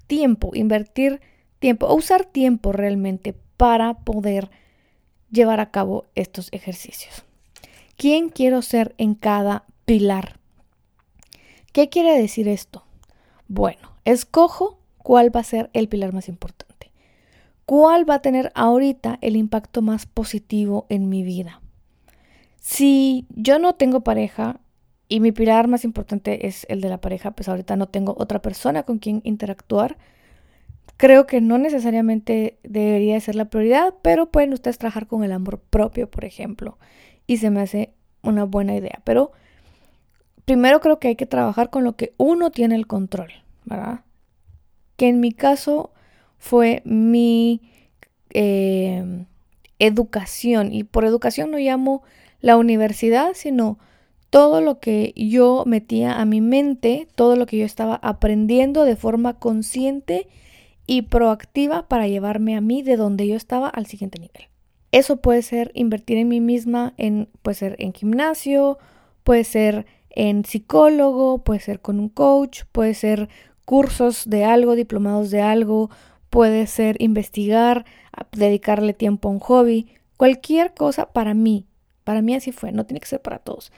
tiempo, 0.06 0.52
invertir 0.54 1.20
tiempo, 1.58 1.88
o 1.88 1.96
usar 1.96 2.26
tiempo 2.26 2.74
realmente 2.74 3.34
para 3.58 3.96
poder 3.96 4.52
llevar 5.32 5.60
a 5.60 5.72
cabo 5.72 6.06
estos 6.14 6.50
ejercicios. 6.52 7.26
¿Quién 7.96 8.30
quiero 8.30 8.62
ser 8.62 8.94
en 9.00 9.16
cada 9.16 9.66
pilar? 9.86 10.43
¿Qué 11.74 11.90
quiere 11.90 12.16
decir 12.16 12.48
esto? 12.48 12.86
Bueno, 13.48 13.90
escojo 14.06 14.78
cuál 15.00 15.36
va 15.36 15.40
a 15.40 15.44
ser 15.44 15.72
el 15.74 15.90
pilar 15.90 16.14
más 16.14 16.30
importante. 16.30 16.92
¿Cuál 17.66 18.08
va 18.08 18.16
a 18.16 18.22
tener 18.22 18.52
ahorita 18.54 19.18
el 19.22 19.36
impacto 19.36 19.82
más 19.82 20.06
positivo 20.06 20.86
en 20.90 21.10
mi 21.10 21.24
vida? 21.24 21.62
Si 22.60 23.26
yo 23.30 23.58
no 23.58 23.74
tengo 23.74 24.02
pareja 24.02 24.60
y 25.08 25.20
mi 25.20 25.32
pilar 25.32 25.68
más 25.68 25.84
importante 25.84 26.46
es 26.46 26.68
el 26.70 26.80
de 26.80 26.90
la 26.90 27.02
pareja, 27.02 27.32
pues 27.32 27.50
ahorita 27.50 27.76
no 27.76 27.88
tengo 27.88 28.16
otra 28.20 28.40
persona 28.40 28.84
con 28.84 29.00
quien 29.00 29.22
interactuar, 29.24 29.98
creo 30.98 31.26
que 31.26 31.42
no 31.42 31.58
necesariamente 31.58 32.60
debería 32.62 33.20
ser 33.20 33.34
la 33.34 33.50
prioridad, 33.50 33.96
pero 34.04 34.30
pueden 34.30 34.54
ustedes 34.54 34.78
trabajar 34.78 35.08
con 35.08 35.24
el 35.24 35.32
amor 35.32 35.60
propio, 35.60 36.08
por 36.08 36.24
ejemplo, 36.24 36.78
y 37.26 37.38
se 37.38 37.50
me 37.50 37.62
hace 37.62 37.96
una 38.22 38.44
buena 38.44 38.76
idea. 38.76 39.02
Pero 39.04 39.32
primero 40.46 40.82
creo 40.82 41.00
que 41.00 41.10
hay 41.10 41.16
que 41.16 41.26
trabajar 41.26 41.70
con 41.70 41.84
lo 41.84 41.96
que 41.96 42.14
uno 42.18 42.52
tiene 42.52 42.76
el 42.76 42.88
control, 42.88 43.32
¿verdad? 43.66 44.02
Que 44.98 45.08
en 45.08 45.20
mi 45.20 45.32
caso 45.32 45.92
fue 46.38 46.82
mi 46.86 47.62
eh, 48.32 49.26
educación. 49.80 50.74
Y 50.74 50.84
por 50.84 51.06
educación 51.06 51.52
no 51.52 51.58
llamo 51.58 52.04
la 52.42 52.58
universidad, 52.58 53.32
sino 53.34 53.80
todo 54.30 54.62
lo 54.62 54.80
que 54.80 55.14
yo 55.16 55.64
metía 55.66 56.20
a 56.20 56.26
mi 56.26 56.42
mente, 56.42 57.08
todo 57.16 57.36
lo 57.36 57.46
que 57.46 57.58
yo 57.58 57.66
estaba 57.66 57.96
aprendiendo 58.02 58.84
de 58.84 58.96
forma 58.96 59.40
consciente 59.40 60.28
y 60.88 61.04
proactiva 61.04 61.88
para 61.88 62.08
llevarme 62.08 62.56
a 62.56 62.62
mí 62.62 62.82
de 62.82 62.98
donde 62.98 63.28
yo 63.28 63.36
estaba 63.36 63.70
al 63.70 63.86
siguiente 63.86 64.20
nivel. 64.20 64.50
Eso 64.92 65.18
puede 65.18 65.42
ser 65.42 65.72
invertir 65.76 66.18
en 66.18 66.28
mí 66.28 66.40
misma, 66.40 66.94
en, 66.98 67.30
puede 67.42 67.56
ser 67.56 67.76
en 67.80 67.94
gimnasio, 67.94 68.78
puede 69.24 69.44
ser 69.44 69.86
en 70.14 70.46
psicólogo, 70.46 71.44
puede 71.44 71.60
ser 71.60 71.82
con 71.82 72.00
un 72.00 72.08
coach, 72.08 72.64
puede 72.72 72.94
ser 72.94 73.30
cursos 73.66 74.24
de 74.30 74.46
algo, 74.46 74.76
diplomados 74.76 75.32
de 75.32 75.42
algo, 75.42 75.90
puede 76.30 76.68
ser 76.68 77.02
investigar, 77.02 77.86
dedicarle 78.32 78.94
tiempo 78.94 79.28
a 79.28 79.32
un 79.32 79.40
hobby, 79.40 79.88
cualquier 80.18 80.74
cosa 80.74 81.12
para 81.12 81.34
mí. 81.34 81.66
Para 82.04 82.22
mí 82.22 82.36
así 82.36 82.52
fue, 82.52 82.72
no 82.72 82.86
tiene 82.86 83.00
que 83.00 83.08
ser 83.08 83.22
para 83.22 83.40
todos. 83.40 83.72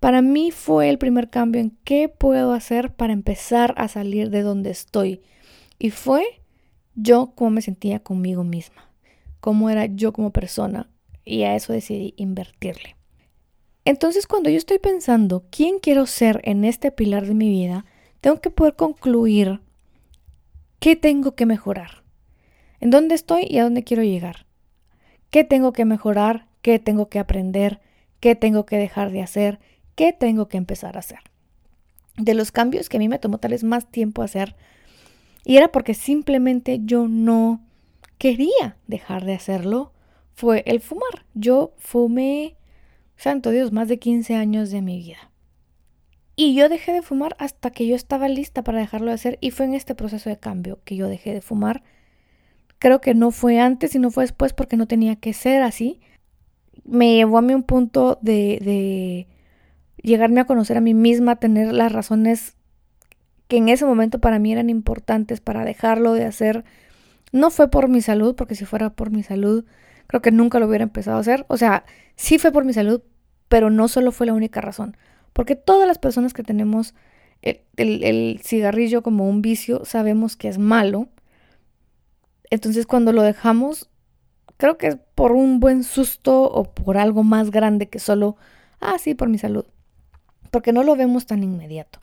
Para 0.00 0.22
mí 0.22 0.50
fue 0.50 0.88
el 0.88 0.98
primer 0.98 1.30
cambio 1.30 1.60
en 1.60 1.76
qué 1.84 2.08
puedo 2.08 2.52
hacer 2.52 2.94
para 2.94 3.12
empezar 3.12 3.74
a 3.76 3.88
salir 3.88 4.30
de 4.30 4.42
donde 4.42 4.70
estoy. 4.70 5.22
Y 5.78 5.90
fue 5.90 6.24
yo 6.94 7.32
cómo 7.34 7.50
me 7.50 7.62
sentía 7.62 8.00
conmigo 8.00 8.44
misma, 8.44 8.90
cómo 9.40 9.68
era 9.68 9.86
yo 9.86 10.12
como 10.12 10.32
persona. 10.32 10.88
Y 11.24 11.42
a 11.42 11.56
eso 11.56 11.72
decidí 11.72 12.14
invertirle. 12.16 12.95
Entonces 13.86 14.26
cuando 14.26 14.50
yo 14.50 14.58
estoy 14.58 14.80
pensando 14.80 15.44
quién 15.50 15.78
quiero 15.78 16.06
ser 16.06 16.40
en 16.42 16.64
este 16.64 16.90
pilar 16.90 17.24
de 17.24 17.34
mi 17.34 17.48
vida, 17.48 17.86
tengo 18.20 18.40
que 18.40 18.50
poder 18.50 18.74
concluir 18.74 19.60
¿Qué 20.80 20.94
tengo 20.94 21.34
que 21.34 21.46
mejorar? 21.46 22.02
¿En 22.80 22.90
dónde 22.90 23.14
estoy 23.14 23.46
y 23.48 23.58
a 23.58 23.62
dónde 23.62 23.84
quiero 23.84 24.02
llegar? 24.02 24.46
¿Qué 25.30 25.44
tengo 25.44 25.72
que 25.72 25.84
mejorar? 25.84 26.48
¿Qué 26.62 26.78
tengo 26.78 27.08
que 27.08 27.18
aprender? 27.18 27.80
¿Qué 28.20 28.34
tengo 28.34 28.66
que 28.66 28.76
dejar 28.76 29.10
de 29.12 29.22
hacer? 29.22 29.60
¿Qué 29.94 30.12
tengo 30.12 30.48
que 30.48 30.58
empezar 30.58 30.96
a 30.96 31.00
hacer? 31.00 31.20
De 32.18 32.34
los 32.34 32.52
cambios 32.52 32.88
que 32.88 32.96
a 32.96 33.00
mí 33.00 33.08
me 33.08 33.20
tomó 33.20 33.38
tal 33.38 33.52
vez 33.52 33.64
más 33.64 33.90
tiempo 33.90 34.22
hacer, 34.22 34.56
y 35.44 35.56
era 35.56 35.68
porque 35.68 35.94
simplemente 35.94 36.80
yo 36.82 37.06
no 37.08 37.64
quería 38.18 38.76
dejar 38.88 39.24
de 39.24 39.34
hacerlo, 39.34 39.92
fue 40.34 40.64
el 40.66 40.80
fumar. 40.80 41.24
Yo 41.34 41.72
fumé, 41.78 42.55
santo 43.16 43.50
Dios, 43.50 43.72
más 43.72 43.88
de 43.88 43.98
15 43.98 44.34
años 44.34 44.70
de 44.70 44.82
mi 44.82 44.98
vida. 44.98 45.30
Y 46.36 46.54
yo 46.54 46.68
dejé 46.68 46.92
de 46.92 47.02
fumar 47.02 47.34
hasta 47.38 47.70
que 47.70 47.86
yo 47.86 47.96
estaba 47.96 48.28
lista 48.28 48.62
para 48.62 48.78
dejarlo 48.78 49.08
de 49.08 49.14
hacer 49.14 49.38
y 49.40 49.50
fue 49.50 49.64
en 49.64 49.74
este 49.74 49.94
proceso 49.94 50.28
de 50.28 50.38
cambio 50.38 50.80
que 50.84 50.94
yo 50.94 51.08
dejé 51.08 51.32
de 51.32 51.40
fumar. 51.40 51.82
Creo 52.78 53.00
que 53.00 53.14
no 53.14 53.30
fue 53.30 53.58
antes 53.58 53.94
y 53.94 53.98
no 53.98 54.10
fue 54.10 54.24
después 54.24 54.52
porque 54.52 54.76
no 54.76 54.86
tenía 54.86 55.16
que 55.16 55.32
ser 55.32 55.62
así. 55.62 56.00
Me 56.84 57.14
llevó 57.14 57.38
a 57.38 57.42
mí 57.42 57.54
un 57.54 57.62
punto 57.62 58.18
de, 58.20 58.58
de 58.62 59.26
llegarme 60.02 60.40
a 60.40 60.44
conocer 60.44 60.76
a 60.76 60.82
mí 60.82 60.92
misma, 60.92 61.36
tener 61.36 61.72
las 61.72 61.90
razones 61.90 62.56
que 63.48 63.56
en 63.56 63.70
ese 63.70 63.86
momento 63.86 64.20
para 64.20 64.38
mí 64.38 64.52
eran 64.52 64.70
importantes 64.70 65.40
para 65.40 65.64
dejarlo 65.64 66.12
de 66.12 66.26
hacer. 66.26 66.64
No 67.32 67.50
fue 67.50 67.70
por 67.70 67.88
mi 67.88 68.02
salud, 68.02 68.34
porque 68.34 68.54
si 68.54 68.66
fuera 68.66 68.90
por 68.90 69.10
mi 69.10 69.22
salud, 69.22 69.64
creo 70.06 70.22
que 70.22 70.30
nunca 70.30 70.58
lo 70.58 70.66
hubiera 70.66 70.84
empezado 70.84 71.16
a 71.16 71.20
hacer. 71.20 71.44
O 71.48 71.56
sea, 71.56 71.84
sí 72.16 72.38
fue 72.38 72.52
por 72.52 72.64
mi 72.64 72.72
salud, 72.72 73.02
pero 73.48 73.70
no 73.70 73.88
solo 73.88 74.12
fue 74.12 74.26
la 74.26 74.34
única 74.34 74.60
razón. 74.60 74.96
Porque 75.32 75.56
todas 75.56 75.86
las 75.86 75.98
personas 75.98 76.32
que 76.32 76.42
tenemos 76.42 76.94
el, 77.42 78.40
cigarrillo 78.42 79.02
como 79.02 79.28
un 79.28 79.42
vicio 79.42 79.84
sabemos 79.84 80.36
que 80.36 80.48
es 80.48 80.58
malo. 80.58 81.08
Entonces 82.50 82.86
cuando 82.86 83.12
lo 83.12 83.22
dejamos, 83.22 83.90
creo 84.56 84.78
que 84.78 84.88
es 84.88 84.96
por 85.14 85.32
un 85.32 85.60
buen 85.60 85.84
susto 85.84 86.42
o 86.42 86.64
por 86.74 86.98
algo 86.98 87.22
más 87.22 87.50
grande 87.50 87.88
que 87.88 87.98
solo, 87.98 88.36
ah, 88.80 88.96
sí, 88.98 89.14
por 89.14 89.28
mi 89.28 89.38
salud. 89.38 89.66
Porque 90.50 90.72
no 90.72 90.82
lo 90.82 90.96
vemos 90.96 91.26
tan 91.26 91.42
inmediato. 91.42 92.00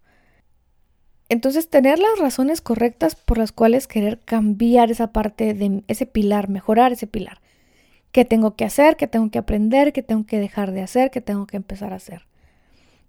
Entonces, 1.29 1.69
tener 1.69 1.97
las 1.97 2.19
razones 2.19 2.61
correctas 2.61 3.15
por 3.15 3.37
las 3.37 3.51
cuales 3.51 3.87
querer 3.87 4.19
cambiar 4.19 4.91
esa 4.91 5.11
parte 5.13 5.53
de 5.53 5.83
ese 5.87 6.05
pilar, 6.05 6.49
mejorar 6.49 6.91
ese 6.91 7.07
pilar. 7.07 7.39
¿Qué 8.13 8.23
tengo 8.23 8.55
que 8.55 8.63
hacer? 8.63 8.95
¿Qué 8.95 9.07
tengo 9.07 9.29
que 9.29 9.39
aprender? 9.39 9.91
¿Qué 9.91 10.03
tengo 10.03 10.25
que 10.25 10.39
dejar 10.39 10.71
de 10.71 10.81
hacer? 10.81 11.11
¿Qué 11.11 11.19
tengo 11.19 11.45
que 11.47 11.57
empezar 11.57 11.91
a 11.91 11.97
hacer? 11.97 12.25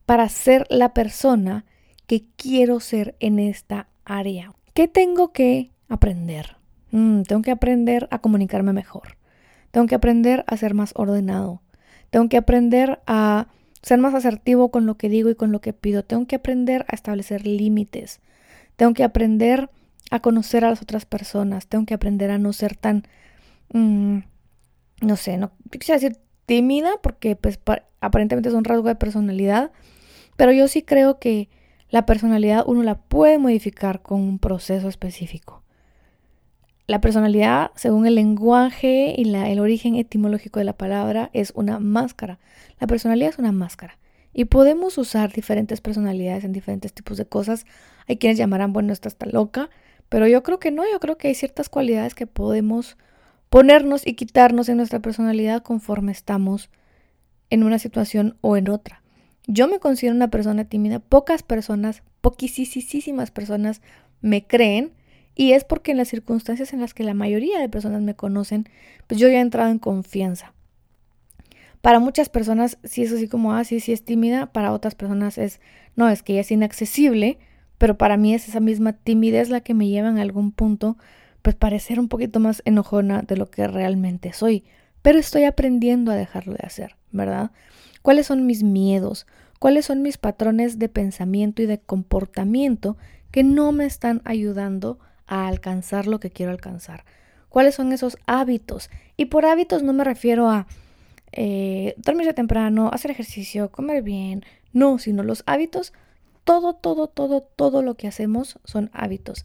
para 0.06 0.28
ser 0.28 0.66
la 0.70 0.94
persona 0.94 1.64
que 2.06 2.24
quiero 2.36 2.80
ser 2.80 3.14
en 3.20 3.38
esta 3.38 3.88
área. 4.04 4.52
¿Qué 4.74 4.88
tengo 4.88 5.32
que 5.32 5.70
aprender? 5.88 6.56
Mm, 6.90 7.22
tengo 7.22 7.42
que 7.42 7.50
aprender 7.50 8.08
a 8.10 8.18
comunicarme 8.18 8.72
mejor. 8.72 9.16
Tengo 9.70 9.86
que 9.86 9.94
aprender 9.94 10.44
a 10.46 10.56
ser 10.56 10.74
más 10.74 10.92
ordenado. 10.96 11.62
Tengo 12.10 12.28
que 12.28 12.36
aprender 12.36 13.00
a 13.06 13.48
ser 13.82 13.98
más 13.98 14.14
asertivo 14.14 14.70
con 14.70 14.86
lo 14.86 14.96
que 14.96 15.08
digo 15.08 15.30
y 15.30 15.34
con 15.34 15.52
lo 15.52 15.60
que 15.60 15.72
pido. 15.72 16.04
Tengo 16.04 16.26
que 16.26 16.36
aprender 16.36 16.84
a 16.88 16.94
establecer 16.94 17.46
límites. 17.46 18.20
Tengo 18.76 18.94
que 18.94 19.04
aprender 19.04 19.70
a 20.10 20.20
conocer 20.20 20.64
a 20.64 20.70
las 20.70 20.82
otras 20.82 21.06
personas. 21.06 21.66
Tengo 21.66 21.86
que 21.86 21.94
aprender 21.94 22.30
a 22.30 22.38
no 22.38 22.52
ser 22.52 22.76
tan, 22.76 23.04
mm, 23.72 24.18
no 25.00 25.16
sé, 25.16 25.36
no 25.36 25.52
quisiera 25.70 26.00
decir 26.00 26.18
tímida 26.46 26.90
porque 27.02 27.36
pues 27.36 27.58
aparentemente 28.00 28.48
es 28.48 28.54
un 28.54 28.64
rasgo 28.64 28.88
de 28.88 28.94
personalidad, 28.94 29.72
pero 30.36 30.52
yo 30.52 30.68
sí 30.68 30.82
creo 30.82 31.18
que 31.18 31.48
la 31.90 32.06
personalidad 32.06 32.64
uno 32.66 32.82
la 32.82 32.96
puede 32.96 33.38
modificar 33.38 34.02
con 34.02 34.20
un 34.20 34.38
proceso 34.38 34.88
específico. 34.88 35.62
La 36.86 37.00
personalidad, 37.00 37.70
según 37.76 38.06
el 38.06 38.16
lenguaje 38.16 39.14
y 39.16 39.34
el 39.34 39.58
origen 39.58 39.94
etimológico 39.94 40.58
de 40.58 40.64
la 40.64 40.76
palabra, 40.76 41.30
es 41.32 41.52
una 41.54 41.78
máscara. 41.78 42.38
La 42.78 42.86
personalidad 42.86 43.30
es 43.30 43.38
una 43.38 43.52
máscara. 43.52 43.98
Y 44.34 44.46
podemos 44.46 44.98
usar 44.98 45.32
diferentes 45.32 45.80
personalidades 45.80 46.44
en 46.44 46.52
diferentes 46.52 46.92
tipos 46.92 47.16
de 47.16 47.24
cosas. 47.24 47.64
Hay 48.06 48.18
quienes 48.18 48.36
llamarán, 48.36 48.74
bueno, 48.74 48.92
esta 48.92 49.08
está 49.08 49.24
loca, 49.24 49.70
pero 50.10 50.26
yo 50.26 50.42
creo 50.42 50.58
que 50.58 50.72
no, 50.72 50.82
yo 50.90 51.00
creo 51.00 51.16
que 51.16 51.28
hay 51.28 51.34
ciertas 51.34 51.70
cualidades 51.70 52.14
que 52.14 52.26
podemos 52.26 52.98
ponernos 53.54 54.04
y 54.04 54.14
quitarnos 54.14 54.68
en 54.68 54.78
nuestra 54.78 54.98
personalidad 54.98 55.62
conforme 55.62 56.10
estamos 56.10 56.70
en 57.50 57.62
una 57.62 57.78
situación 57.78 58.36
o 58.40 58.56
en 58.56 58.68
otra. 58.68 59.04
Yo 59.46 59.68
me 59.68 59.78
considero 59.78 60.16
una 60.16 60.26
persona 60.26 60.64
tímida, 60.64 60.98
pocas 60.98 61.44
personas, 61.44 62.02
poquísimas 62.20 63.30
personas 63.30 63.80
me 64.20 64.44
creen 64.44 64.90
y 65.36 65.52
es 65.52 65.62
porque 65.62 65.92
en 65.92 65.98
las 65.98 66.08
circunstancias 66.08 66.72
en 66.72 66.80
las 66.80 66.94
que 66.94 67.04
la 67.04 67.14
mayoría 67.14 67.60
de 67.60 67.68
personas 67.68 68.02
me 68.02 68.16
conocen, 68.16 68.68
pues 69.06 69.20
yo 69.20 69.28
ya 69.28 69.38
he 69.38 69.40
entrado 69.40 69.70
en 69.70 69.78
confianza. 69.78 70.52
Para 71.80 72.00
muchas 72.00 72.28
personas 72.28 72.78
sí 72.82 73.04
es 73.04 73.12
así 73.12 73.28
como, 73.28 73.52
ah, 73.52 73.62
sí, 73.62 73.78
sí 73.78 73.92
es 73.92 74.04
tímida, 74.04 74.46
para 74.46 74.72
otras 74.72 74.96
personas 74.96 75.38
es, 75.38 75.60
no, 75.94 76.08
es 76.08 76.24
que 76.24 76.32
ella 76.32 76.40
es 76.40 76.50
inaccesible, 76.50 77.38
pero 77.78 77.96
para 77.98 78.16
mí 78.16 78.34
es 78.34 78.48
esa 78.48 78.58
misma 78.58 78.94
timidez 78.94 79.48
la 79.48 79.60
que 79.60 79.74
me 79.74 79.86
lleva 79.86 80.08
en 80.08 80.18
algún 80.18 80.50
punto, 80.50 80.96
pues 81.44 81.56
parecer 81.56 82.00
un 82.00 82.08
poquito 82.08 82.40
más 82.40 82.62
enojona 82.64 83.20
de 83.20 83.36
lo 83.36 83.50
que 83.50 83.68
realmente 83.68 84.32
soy. 84.32 84.64
Pero 85.02 85.18
estoy 85.18 85.44
aprendiendo 85.44 86.10
a 86.10 86.14
dejarlo 86.14 86.54
de 86.54 86.64
hacer, 86.66 86.96
¿verdad? 87.12 87.50
¿Cuáles 88.00 88.28
son 88.28 88.46
mis 88.46 88.62
miedos? 88.62 89.26
¿Cuáles 89.58 89.84
son 89.84 90.00
mis 90.00 90.16
patrones 90.16 90.78
de 90.78 90.88
pensamiento 90.88 91.60
y 91.60 91.66
de 91.66 91.78
comportamiento 91.78 92.96
que 93.30 93.44
no 93.44 93.72
me 93.72 93.84
están 93.84 94.22
ayudando 94.24 94.98
a 95.26 95.46
alcanzar 95.46 96.06
lo 96.06 96.18
que 96.18 96.30
quiero 96.30 96.50
alcanzar? 96.50 97.04
¿Cuáles 97.50 97.74
son 97.74 97.92
esos 97.92 98.16
hábitos? 98.24 98.88
Y 99.18 99.26
por 99.26 99.44
hábitos 99.44 99.82
no 99.82 99.92
me 99.92 100.04
refiero 100.04 100.48
a 100.48 100.66
eh, 101.32 101.92
dormirse 101.98 102.32
temprano, 102.32 102.88
hacer 102.90 103.10
ejercicio, 103.10 103.70
comer 103.70 104.02
bien, 104.02 104.46
no, 104.72 104.98
sino 104.98 105.22
los 105.22 105.42
hábitos 105.44 105.92
todo, 106.44 106.72
todo, 106.72 107.06
todo, 107.06 107.42
todo 107.42 107.82
lo 107.82 107.96
que 107.96 108.08
hacemos 108.08 108.58
son 108.64 108.88
hábitos. 108.94 109.44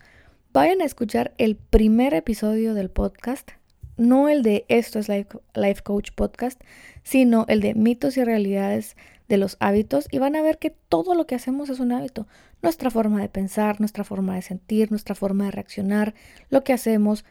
Vayan 0.51 0.81
a 0.81 0.85
escuchar 0.85 1.35
el 1.37 1.55
primer 1.55 2.15
episodio 2.15 2.73
del 2.73 2.89
podcast, 2.89 3.51
no 3.97 4.29
el 4.29 4.41
de 4.41 4.65
Esto 4.67 4.97
es 4.97 5.07
Life, 5.07 5.83
Coach 5.83 6.09
Podcast, 6.15 6.59
sino 7.03 7.45
el 7.47 7.61
de 7.61 7.75
mitos 7.75 8.17
y 8.17 8.23
realidades 8.23 8.97
de 9.27 9.37
los 9.37 9.57
hábitos 9.59 10.07
y 10.09 10.17
van 10.17 10.35
a 10.35 10.41
ver 10.41 10.57
que 10.57 10.71
todo 10.71 11.13
lo 11.13 11.27
que 11.27 11.35
hacemos 11.35 11.69
es 11.69 11.79
un 11.79 11.91
hábito. 11.91 12.25
Nuestra 12.63 12.89
forma 12.89 13.21
de 13.21 13.29
pensar, 13.29 13.79
nuestra 13.79 14.03
forma 14.03 14.33
de 14.33 14.41
sentir, 14.41 14.89
nuestra 14.89 15.13
forma 15.13 15.45
de 15.45 15.51
reaccionar, 15.51 16.15
lo 16.49 16.63
que 16.63 16.73
hacemos, 16.73 17.25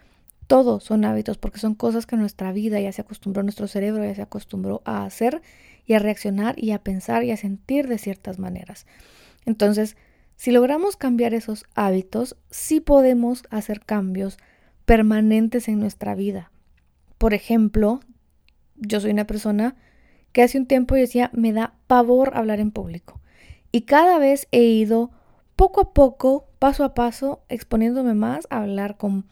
todo 0.46 0.78
son 0.78 1.04
hábitos 1.04 1.38
porque 1.38 1.58
son 1.58 1.74
cosas 1.74 2.06
que 2.06 2.16
nuestra 2.16 2.52
vida 2.52 2.78
ya 2.78 2.92
se 2.92 3.00
acostumbró, 3.00 3.42
nuestro 3.42 3.66
cerebro 3.66 4.04
ya 4.04 4.14
se 4.14 4.22
acostumbró 4.22 4.80
a 4.84 5.04
hacer 5.04 5.42
y 5.86 5.94
a 5.94 5.98
reaccionar 5.98 6.54
y 6.56 6.70
a 6.70 6.84
pensar 6.84 7.24
y 7.24 7.32
a 7.32 7.36
sentir 7.36 7.88
de 7.88 7.98
ciertas 7.98 8.38
maneras. 8.38 8.86
Entonces, 9.44 9.96
si 10.38 10.52
logramos 10.52 10.96
cambiar 10.96 11.34
esos 11.34 11.64
hábitos, 11.74 12.36
sí 12.48 12.78
podemos 12.78 13.42
hacer 13.50 13.80
cambios 13.80 14.38
permanentes 14.84 15.66
en 15.66 15.80
nuestra 15.80 16.14
vida. 16.14 16.52
Por 17.18 17.34
ejemplo, 17.34 17.98
yo 18.76 19.00
soy 19.00 19.10
una 19.10 19.26
persona 19.26 19.74
que 20.30 20.44
hace 20.44 20.56
un 20.56 20.66
tiempo 20.66 20.94
decía, 20.94 21.30
me 21.32 21.52
da 21.52 21.74
pavor 21.88 22.36
hablar 22.36 22.60
en 22.60 22.70
público. 22.70 23.20
Y 23.72 23.80
cada 23.80 24.20
vez 24.20 24.46
he 24.52 24.62
ido 24.62 25.10
poco 25.56 25.80
a 25.80 25.92
poco, 25.92 26.46
paso 26.60 26.84
a 26.84 26.94
paso, 26.94 27.42
exponiéndome 27.48 28.14
más 28.14 28.46
a 28.48 28.62
hablar 28.62 28.96
con 28.96 29.26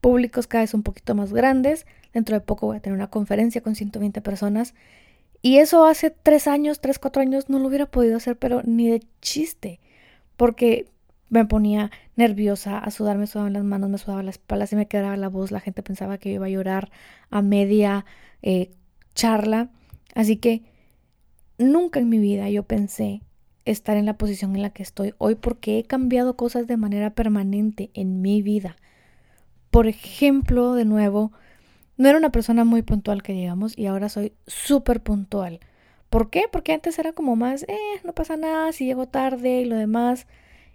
públicos 0.00 0.46
cada 0.46 0.62
vez 0.62 0.74
un 0.74 0.84
poquito 0.84 1.16
más 1.16 1.32
grandes. 1.32 1.86
Dentro 2.14 2.36
de 2.36 2.40
poco 2.40 2.66
voy 2.66 2.76
a 2.76 2.80
tener 2.80 2.96
una 2.96 3.10
conferencia 3.10 3.62
con 3.62 3.74
120 3.74 4.20
personas 4.20 4.74
y 5.42 5.58
eso 5.58 5.86
hace 5.86 6.10
tres 6.10 6.46
años, 6.46 6.80
tres, 6.80 7.00
cuatro 7.00 7.20
años 7.20 7.48
no 7.48 7.58
lo 7.58 7.66
hubiera 7.66 7.86
podido 7.86 8.16
hacer, 8.16 8.38
pero 8.38 8.62
ni 8.64 8.88
de 8.88 9.02
chiste, 9.20 9.80
porque 10.36 10.90
me 11.28 11.44
ponía 11.44 11.90
nerviosa, 12.14 12.78
a 12.78 12.90
sudar, 12.90 13.18
me 13.18 13.26
sudaban 13.26 13.52
las 13.52 13.64
manos, 13.64 13.90
me 13.90 13.98
sudaba 13.98 14.22
la 14.22 14.30
espalda, 14.30 14.66
se 14.66 14.76
me 14.76 14.86
quedaba 14.86 15.16
la 15.16 15.28
voz, 15.28 15.50
la 15.50 15.60
gente 15.60 15.82
pensaba 15.82 16.18
que 16.18 16.30
yo 16.30 16.36
iba 16.36 16.46
a 16.46 16.50
llorar 16.50 16.90
a 17.30 17.42
media 17.42 18.04
eh, 18.42 18.70
charla. 19.14 19.70
Así 20.14 20.36
que 20.36 20.62
nunca 21.58 22.00
en 22.00 22.08
mi 22.08 22.18
vida 22.18 22.48
yo 22.50 22.62
pensé 22.62 23.22
estar 23.64 23.96
en 23.96 24.06
la 24.06 24.16
posición 24.16 24.54
en 24.54 24.62
la 24.62 24.70
que 24.70 24.82
estoy 24.82 25.14
hoy 25.18 25.34
porque 25.34 25.78
he 25.78 25.84
cambiado 25.84 26.36
cosas 26.36 26.66
de 26.66 26.76
manera 26.76 27.10
permanente 27.10 27.90
en 27.94 28.22
mi 28.22 28.40
vida. 28.40 28.76
Por 29.70 29.88
ejemplo, 29.88 30.74
de 30.74 30.84
nuevo, 30.84 31.32
no 31.96 32.08
era 32.08 32.18
una 32.18 32.30
persona 32.30 32.64
muy 32.64 32.82
puntual 32.82 33.22
que 33.22 33.32
digamos 33.32 33.76
y 33.76 33.86
ahora 33.86 34.08
soy 34.08 34.32
súper 34.46 35.02
puntual. 35.02 35.60
¿Por 36.10 36.30
qué? 36.30 36.44
Porque 36.50 36.72
antes 36.72 36.98
era 36.98 37.12
como 37.12 37.36
más, 37.36 37.64
eh, 37.64 38.00
no 38.04 38.12
pasa 38.14 38.36
nada 38.36 38.72
si 38.72 38.86
llego 38.86 39.06
tarde 39.06 39.60
y 39.60 39.64
lo 39.64 39.76
demás. 39.76 40.26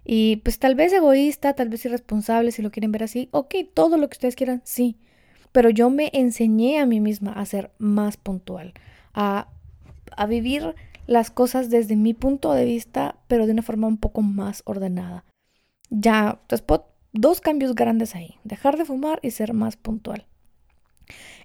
Y 0.04 0.36
pues 0.38 0.58
tal 0.58 0.74
vez 0.74 0.92
egoísta, 0.92 1.54
tal 1.54 1.68
vez 1.68 1.84
irresponsable, 1.84 2.52
si 2.52 2.62
lo 2.62 2.70
quieren 2.70 2.92
ver 2.92 3.04
así. 3.04 3.28
Ok, 3.30 3.54
todo 3.74 3.96
lo 3.96 4.08
que 4.08 4.14
ustedes 4.14 4.36
quieran, 4.36 4.62
sí. 4.64 4.96
Pero 5.52 5.70
yo 5.70 5.90
me 5.90 6.10
enseñé 6.12 6.80
a 6.80 6.86
mí 6.86 7.00
misma 7.00 7.32
a 7.32 7.46
ser 7.46 7.70
más 7.78 8.16
puntual, 8.16 8.72
a, 9.14 9.48
a 10.16 10.26
vivir 10.26 10.74
las 11.06 11.30
cosas 11.30 11.70
desde 11.70 11.96
mi 11.96 12.14
punto 12.14 12.52
de 12.52 12.64
vista, 12.64 13.16
pero 13.28 13.46
de 13.46 13.52
una 13.52 13.62
forma 13.62 13.86
un 13.86 13.98
poco 13.98 14.22
más 14.22 14.62
ordenada. 14.64 15.24
Ya, 15.90 16.40
dos 17.12 17.40
cambios 17.40 17.74
grandes 17.74 18.14
ahí, 18.14 18.36
dejar 18.44 18.78
de 18.78 18.84
fumar 18.84 19.18
y 19.22 19.30
ser 19.30 19.52
más 19.52 19.76
puntual. 19.76 20.26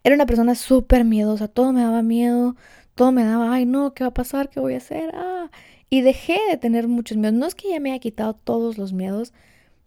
Era 0.04 0.16
una 0.16 0.26
persona 0.26 0.56
súper 0.56 1.04
miedosa, 1.04 1.48
todo 1.48 1.74
me 1.74 1.82
daba 1.82 2.02
miedo, 2.02 2.56
todo 2.98 3.14
me 3.14 3.24
daba, 3.24 3.54
ay 3.54 3.66
no, 3.66 3.94
¿qué 3.94 4.04
va 4.04 4.10
a 4.10 4.14
pasar? 4.14 4.50
¿Qué 4.50 4.60
voy 4.60 4.74
a 4.74 4.78
hacer? 4.78 5.12
Ah, 5.16 5.50
y 5.90 6.02
dejé 6.02 6.38
de 6.50 6.58
tener 6.58 6.90
muchos 6.90 7.18
miedos. 7.18 7.38
No 7.38 7.46
es 7.46 7.56
que 7.56 7.70
ya 7.70 7.80
me 7.80 7.92
haya 7.92 8.00
quitado 8.00 8.34
todos 8.34 8.78
los 8.78 8.92
miedos, 8.92 9.34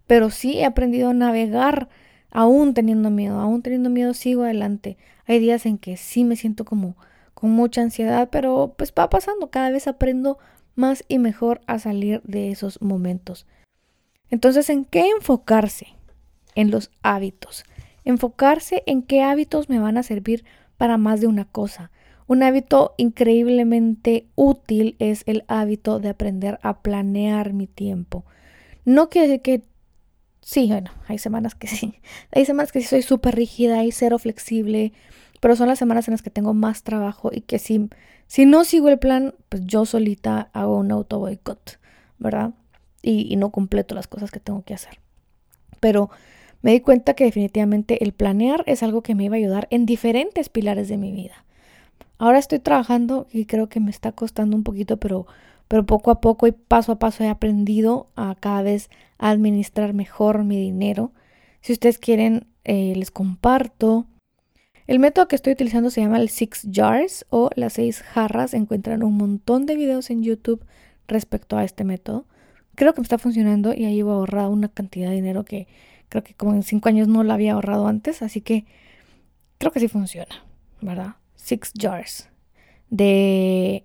pero 0.07 0.31
sí 0.31 0.59
he 0.59 0.65
aprendido 0.65 1.11
a 1.11 1.15
navegar 1.15 1.89
aún 2.31 2.73
teniendo 2.73 3.11
miedo, 3.11 3.39
aún 3.39 3.61
teniendo 3.63 3.91
miedo 3.91 4.15
sigo 4.15 4.45
adelante. 4.45 4.97
Hay 5.27 5.39
días 5.41 5.67
en 5.67 5.77
que 5.77 5.99
sí 5.99 6.25
me 6.25 6.37
siento 6.37 6.65
como 6.65 6.97
con 7.35 7.51
mucha 7.51 7.83
ansiedad, 7.83 8.31
pero 8.33 8.75
pues 8.79 8.95
va 8.99 9.11
pasando, 9.11 9.51
cada 9.51 9.71
vez 9.71 9.87
aprendo 9.87 10.39
más 10.75 11.05
y 11.09 11.19
mejor 11.19 11.61
a 11.67 11.79
salir 11.79 12.23
de 12.25 12.51
esos 12.51 12.81
momentos. 12.81 13.47
Entonces, 14.31 14.71
¿en 14.71 14.85
qué 14.85 15.11
enfocarse? 15.11 15.89
En 16.55 16.71
los 16.71 16.91
hábitos 17.03 17.65
enfocarse 18.05 18.83
en 18.87 19.03
qué 19.03 19.23
hábitos 19.23 19.69
me 19.69 19.79
van 19.79 19.97
a 19.97 20.03
servir 20.03 20.45
para 20.77 20.97
más 20.97 21.21
de 21.21 21.27
una 21.27 21.45
cosa. 21.45 21.91
Un 22.31 22.45
hábito 22.45 22.95
increíblemente 22.97 24.29
útil 24.37 24.95
es 25.01 25.25
el 25.27 25.43
hábito 25.49 25.99
de 25.99 26.11
aprender 26.11 26.61
a 26.63 26.81
planear 26.81 27.53
mi 27.55 27.67
tiempo. 27.67 28.25
No 28.85 29.11
quiere 29.11 29.27
decir 29.27 29.43
que 29.43 29.63
sí, 30.41 30.69
bueno, 30.69 30.93
hay 31.09 31.19
semanas 31.19 31.57
que 31.57 31.67
sí. 31.67 31.95
Hay 32.31 32.45
semanas 32.45 32.71
que 32.71 32.83
sí 32.83 32.87
soy 32.87 33.03
súper 33.03 33.35
rígida 33.35 33.83
y 33.83 33.91
cero 33.91 34.17
flexible, 34.21 34.93
pero 35.41 35.57
son 35.57 35.67
las 35.67 35.81
semanas 35.81 36.07
en 36.07 36.13
las 36.13 36.23
que 36.23 36.31
tengo 36.31 36.55
más 36.55 36.85
trabajo 36.85 37.31
y 37.33 37.41
que 37.41 37.59
si, 37.59 37.91
si 38.29 38.47
no 38.47 38.63
sigo 38.63 38.89
el 38.91 39.01
plan, 39.01 39.35
pues 39.49 39.67
yo 39.67 39.85
solita 39.85 40.51
hago 40.53 40.79
un 40.79 40.93
auto 40.93 41.19
boicot, 41.19 41.81
¿verdad? 42.21 42.53
Y, 43.03 43.27
y 43.29 43.35
no 43.35 43.51
completo 43.51 43.97
las 43.97 44.07
cosas 44.07 44.31
que 44.31 44.39
tengo 44.39 44.63
que 44.63 44.75
hacer. 44.75 45.01
Pero 45.81 46.11
me 46.63 46.71
di 46.71 46.81
cuenta 46.81 47.15
que 47.15 47.25
definitivamente 47.25 48.05
el 48.05 48.13
planear 48.13 48.63
es 48.69 48.85
algo 48.85 49.03
que 49.03 49.17
me 49.17 49.25
iba 49.25 49.35
a 49.35 49.39
ayudar 49.39 49.67
en 49.73 49.85
diferentes 49.85 50.49
pilares 50.49 50.89
de 50.89 50.97
mi 50.97 51.11
vida. 51.11 51.45
Ahora 52.21 52.39
estoy 52.39 52.59
trabajando 52.59 53.27
y 53.33 53.47
creo 53.47 53.69
que 53.69 53.81
me 53.81 53.91
está 53.91 54.13
costando 54.13 54.55
un 54.55 54.63
poquito, 54.63 54.99
pero, 54.99 55.27
pero 55.69 55.87
poco 55.87 56.11
a 56.11 56.21
poco 56.21 56.47
y 56.47 56.53
paso 56.53 56.93
a 56.93 56.99
paso 56.99 57.25
he 57.25 57.29
aprendido 57.29 58.09
a 58.15 58.37
cada 58.39 58.63
vez 58.63 58.91
administrar 59.19 59.95
mejor 59.95 60.45
mi 60.45 60.57
dinero. 60.57 61.13
Si 61.63 61.73
ustedes 61.73 61.99
quieren, 61.99 62.47
eh, 62.65 62.93
les 62.95 63.11
comparto. 63.11 64.07
El 64.87 64.99
método 64.99 65.29
que 65.29 65.37
estoy 65.37 65.55
utilizando 65.55 65.89
se 65.89 66.03
llama 66.03 66.19
el 66.19 66.29
Six 66.29 66.69
Jars 66.71 67.25
o 67.31 67.49
las 67.55 67.73
seis 67.73 68.03
jarras. 68.03 68.53
Encuentran 68.53 69.03
un 69.03 69.17
montón 69.17 69.65
de 69.65 69.77
videos 69.77 70.11
en 70.11 70.23
YouTube 70.23 70.65
respecto 71.09 71.57
a 71.57 71.65
este 71.65 71.85
método. 71.85 72.27
Creo 72.75 72.93
que 72.93 73.01
me 73.01 73.05
está 73.05 73.19
funcionando 73.19 73.73
y 73.75 73.87
ahí 73.87 73.95
llevo 73.95 74.13
ahorrado 74.13 74.51
una 74.51 74.69
cantidad 74.69 75.09
de 75.09 75.17
dinero 75.17 75.45
que 75.45 75.69
Creo 76.11 76.25
que 76.25 76.35
como 76.35 76.55
en 76.55 76.65
cinco 76.65 76.89
años 76.89 77.07
no 77.07 77.23
la 77.23 77.35
había 77.35 77.53
ahorrado 77.53 77.87
antes, 77.87 78.21
así 78.21 78.41
que 78.41 78.67
creo 79.59 79.71
que 79.71 79.79
sí 79.79 79.87
funciona, 79.87 80.45
¿verdad? 80.83 81.15
Six 81.43 81.73
Jars. 81.79 82.29
De 82.91 83.85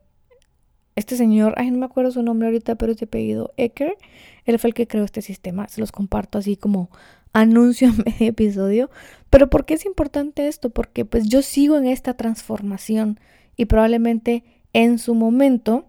este 0.96 1.18
señor, 1.18 1.54
ay, 1.58 1.72
no 1.72 1.78
me 1.78 1.86
acuerdo 1.86 2.12
su 2.12 2.24
nombre 2.24 2.48
ahorita, 2.48 2.76
pero 2.76 2.92
este 2.92 3.08
pedido 3.08 3.54
Ecker. 3.58 3.98
Él 4.46 4.60
fue 4.60 4.70
el 4.70 4.74
que 4.74 4.88
creó 4.88 5.04
este 5.04 5.22
sistema. 5.22 5.68
Se 5.68 5.82
los 5.82 5.92
comparto 5.92 6.38
así 6.38 6.58
como 6.58 6.90
anuncio 7.34 7.88
en 7.90 7.98
medio 7.98 8.30
episodio. 8.30 8.90
Pero 9.30 9.50
¿por 9.50 9.66
qué 9.66 9.76
es 9.76 9.86
importante 9.86 10.48
esto? 10.48 10.70
Porque 10.70 11.06
pues 11.06 11.28
yo 11.28 11.42
sigo 11.42 11.78
en 11.78 11.88
esta 11.88 12.16
transformación 12.16 13.20
y 13.56 13.66
probablemente 13.66 14.44
en 14.74 15.00
su 15.00 15.16
momento, 15.16 15.86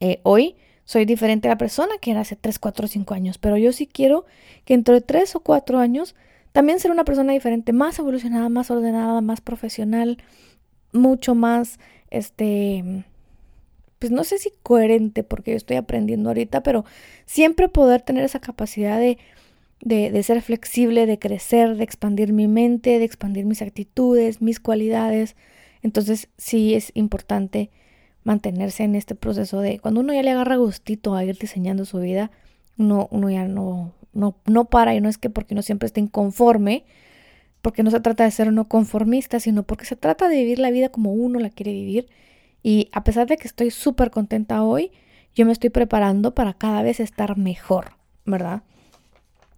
eh, 0.00 0.20
hoy, 0.22 0.56
soy 0.84 1.04
diferente 1.04 1.48
a 1.48 1.52
la 1.52 1.58
persona 1.58 1.94
que 2.00 2.10
era 2.10 2.20
hace 2.20 2.36
3, 2.36 2.58
4, 2.58 2.88
5 2.88 3.14
años, 3.14 3.38
pero 3.38 3.56
yo 3.56 3.72
sí 3.72 3.86
quiero 3.86 4.26
que 4.64 4.74
entre 4.74 4.94
de 4.94 5.00
3 5.00 5.36
o 5.36 5.40
4 5.40 5.78
años 5.78 6.14
también 6.52 6.80
ser 6.80 6.90
una 6.90 7.04
persona 7.04 7.32
diferente, 7.32 7.72
más 7.72 7.98
evolucionada, 7.98 8.48
más 8.48 8.70
ordenada, 8.70 9.20
más 9.20 9.40
profesional, 9.40 10.18
mucho 10.92 11.34
más, 11.34 11.78
este, 12.10 13.04
pues 13.98 14.10
no 14.10 14.24
sé 14.24 14.38
si 14.38 14.52
coherente, 14.62 15.22
porque 15.22 15.52
yo 15.52 15.56
estoy 15.56 15.76
aprendiendo 15.76 16.30
ahorita, 16.30 16.62
pero 16.62 16.84
siempre 17.26 17.68
poder 17.68 18.02
tener 18.02 18.24
esa 18.24 18.40
capacidad 18.40 18.98
de, 18.98 19.18
de, 19.82 20.22
ser 20.22 20.42
flexible, 20.42 21.06
de 21.06 21.18
crecer, 21.18 21.76
de 21.76 21.84
expandir 21.84 22.32
mi 22.32 22.48
mente, 22.48 22.98
de 22.98 23.04
expandir 23.04 23.44
mis 23.44 23.62
actitudes, 23.62 24.42
mis 24.42 24.60
cualidades. 24.60 25.36
Entonces 25.82 26.28
sí 26.36 26.74
es 26.74 26.92
importante 26.94 27.70
mantenerse 28.24 28.84
en 28.84 28.94
este 28.94 29.14
proceso 29.14 29.60
de 29.60 29.78
cuando 29.78 30.00
uno 30.00 30.12
ya 30.12 30.22
le 30.22 30.30
agarra 30.30 30.56
gustito 30.56 31.14
a 31.14 31.24
ir 31.24 31.38
diseñando 31.38 31.84
su 31.84 31.98
vida, 32.00 32.30
uno, 32.76 33.08
uno 33.10 33.30
ya 33.30 33.46
no, 33.46 33.92
no, 34.12 34.36
no 34.46 34.64
para 34.66 34.94
y 34.94 35.00
no 35.00 35.08
es 35.08 35.18
que 35.18 35.30
porque 35.30 35.54
uno 35.54 35.62
siempre 35.62 35.86
esté 35.86 36.00
inconforme, 36.00 36.84
porque 37.62 37.82
no 37.82 37.90
se 37.90 38.00
trata 38.00 38.24
de 38.24 38.30
ser 38.30 38.48
uno 38.48 38.68
conformista, 38.68 39.40
sino 39.40 39.62
porque 39.62 39.84
se 39.84 39.96
trata 39.96 40.28
de 40.28 40.36
vivir 40.36 40.58
la 40.58 40.70
vida 40.70 40.88
como 40.88 41.12
uno 41.12 41.38
la 41.38 41.50
quiere 41.50 41.72
vivir. 41.72 42.08
Y 42.62 42.88
a 42.92 43.04
pesar 43.04 43.26
de 43.26 43.36
que 43.36 43.48
estoy 43.48 43.70
súper 43.70 44.10
contenta 44.10 44.62
hoy, 44.62 44.92
yo 45.34 45.46
me 45.46 45.52
estoy 45.52 45.70
preparando 45.70 46.34
para 46.34 46.54
cada 46.54 46.82
vez 46.82 47.00
estar 47.00 47.36
mejor, 47.36 47.92
¿verdad? 48.24 48.62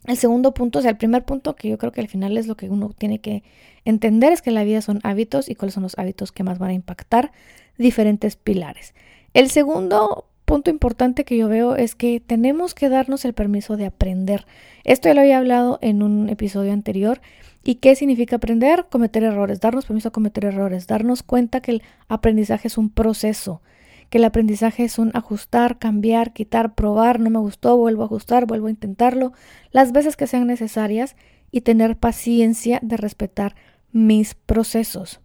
El 0.06 0.16
segundo 0.16 0.52
punto, 0.52 0.80
o 0.80 0.82
sea, 0.82 0.90
el 0.90 0.96
primer 0.96 1.24
punto 1.24 1.54
que 1.54 1.68
yo 1.68 1.78
creo 1.78 1.92
que 1.92 2.00
al 2.00 2.08
final 2.08 2.36
es 2.36 2.46
lo 2.46 2.56
que 2.56 2.68
uno 2.68 2.90
tiene 2.96 3.20
que 3.20 3.44
entender 3.84 4.32
es 4.32 4.42
que 4.42 4.50
la 4.50 4.64
vida 4.64 4.80
son 4.82 5.00
hábitos 5.04 5.48
y 5.48 5.54
cuáles 5.54 5.74
son 5.74 5.84
los 5.84 5.96
hábitos 5.98 6.32
que 6.32 6.42
más 6.42 6.58
van 6.58 6.70
a 6.70 6.74
impactar 6.74 7.32
diferentes 7.78 8.36
pilares. 8.36 8.94
El 9.32 9.48
segundo 9.48 10.26
punto 10.44 10.70
importante 10.70 11.24
que 11.24 11.36
yo 11.36 11.48
veo 11.48 11.76
es 11.76 11.94
que 11.94 12.20
tenemos 12.20 12.74
que 12.74 12.88
darnos 12.88 13.24
el 13.24 13.32
permiso 13.32 13.76
de 13.76 13.86
aprender. 13.86 14.46
Esto 14.84 15.08
ya 15.08 15.14
lo 15.14 15.20
había 15.20 15.38
hablado 15.38 15.78
en 15.82 16.02
un 16.02 16.28
episodio 16.28 16.72
anterior. 16.72 17.20
¿Y 17.64 17.76
qué 17.76 17.94
significa 17.94 18.36
aprender? 18.36 18.86
Cometer 18.90 19.22
errores, 19.22 19.60
darnos 19.60 19.86
permiso 19.86 20.08
a 20.08 20.12
cometer 20.12 20.44
errores, 20.44 20.86
darnos 20.86 21.22
cuenta 21.22 21.60
que 21.60 21.72
el 21.72 21.82
aprendizaje 22.08 22.68
es 22.68 22.76
un 22.76 22.90
proceso, 22.90 23.62
que 24.10 24.18
el 24.18 24.24
aprendizaje 24.24 24.84
es 24.84 24.98
un 24.98 25.10
ajustar, 25.14 25.78
cambiar, 25.78 26.32
quitar, 26.32 26.74
probar, 26.74 27.20
no 27.20 27.30
me 27.30 27.38
gustó, 27.38 27.76
vuelvo 27.76 28.02
a 28.02 28.06
ajustar, 28.06 28.46
vuelvo 28.46 28.66
a 28.66 28.70
intentarlo, 28.70 29.32
las 29.70 29.92
veces 29.92 30.16
que 30.16 30.26
sean 30.26 30.46
necesarias 30.46 31.16
y 31.52 31.60
tener 31.60 31.96
paciencia 31.96 32.80
de 32.82 32.96
respetar 32.96 33.54
mis 33.92 34.34
procesos. 34.34 35.20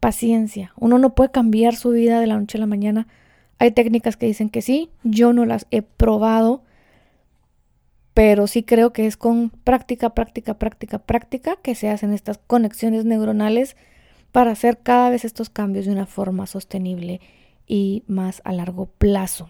Paciencia. 0.00 0.72
Uno 0.76 0.98
no 0.98 1.14
puede 1.14 1.30
cambiar 1.30 1.76
su 1.76 1.90
vida 1.90 2.20
de 2.20 2.26
la 2.26 2.38
noche 2.38 2.58
a 2.58 2.60
la 2.60 2.66
mañana. 2.66 3.06
Hay 3.58 3.70
técnicas 3.70 4.16
que 4.16 4.26
dicen 4.26 4.50
que 4.50 4.62
sí, 4.62 4.90
yo 5.04 5.32
no 5.32 5.44
las 5.44 5.66
he 5.70 5.82
probado, 5.82 6.62
pero 8.18 8.48
sí 8.48 8.64
creo 8.64 8.92
que 8.92 9.06
es 9.06 9.16
con 9.16 9.50
práctica, 9.50 10.10
práctica, 10.10 10.54
práctica, 10.54 10.98
práctica 10.98 11.54
que 11.62 11.76
se 11.76 11.88
hacen 11.88 12.12
estas 12.12 12.36
conexiones 12.36 13.04
neuronales 13.04 13.76
para 14.32 14.50
hacer 14.50 14.78
cada 14.78 15.08
vez 15.08 15.24
estos 15.24 15.50
cambios 15.50 15.86
de 15.86 15.92
una 15.92 16.04
forma 16.04 16.48
sostenible 16.48 17.20
y 17.68 18.02
más 18.08 18.42
a 18.42 18.52
largo 18.52 18.86
plazo. 18.86 19.48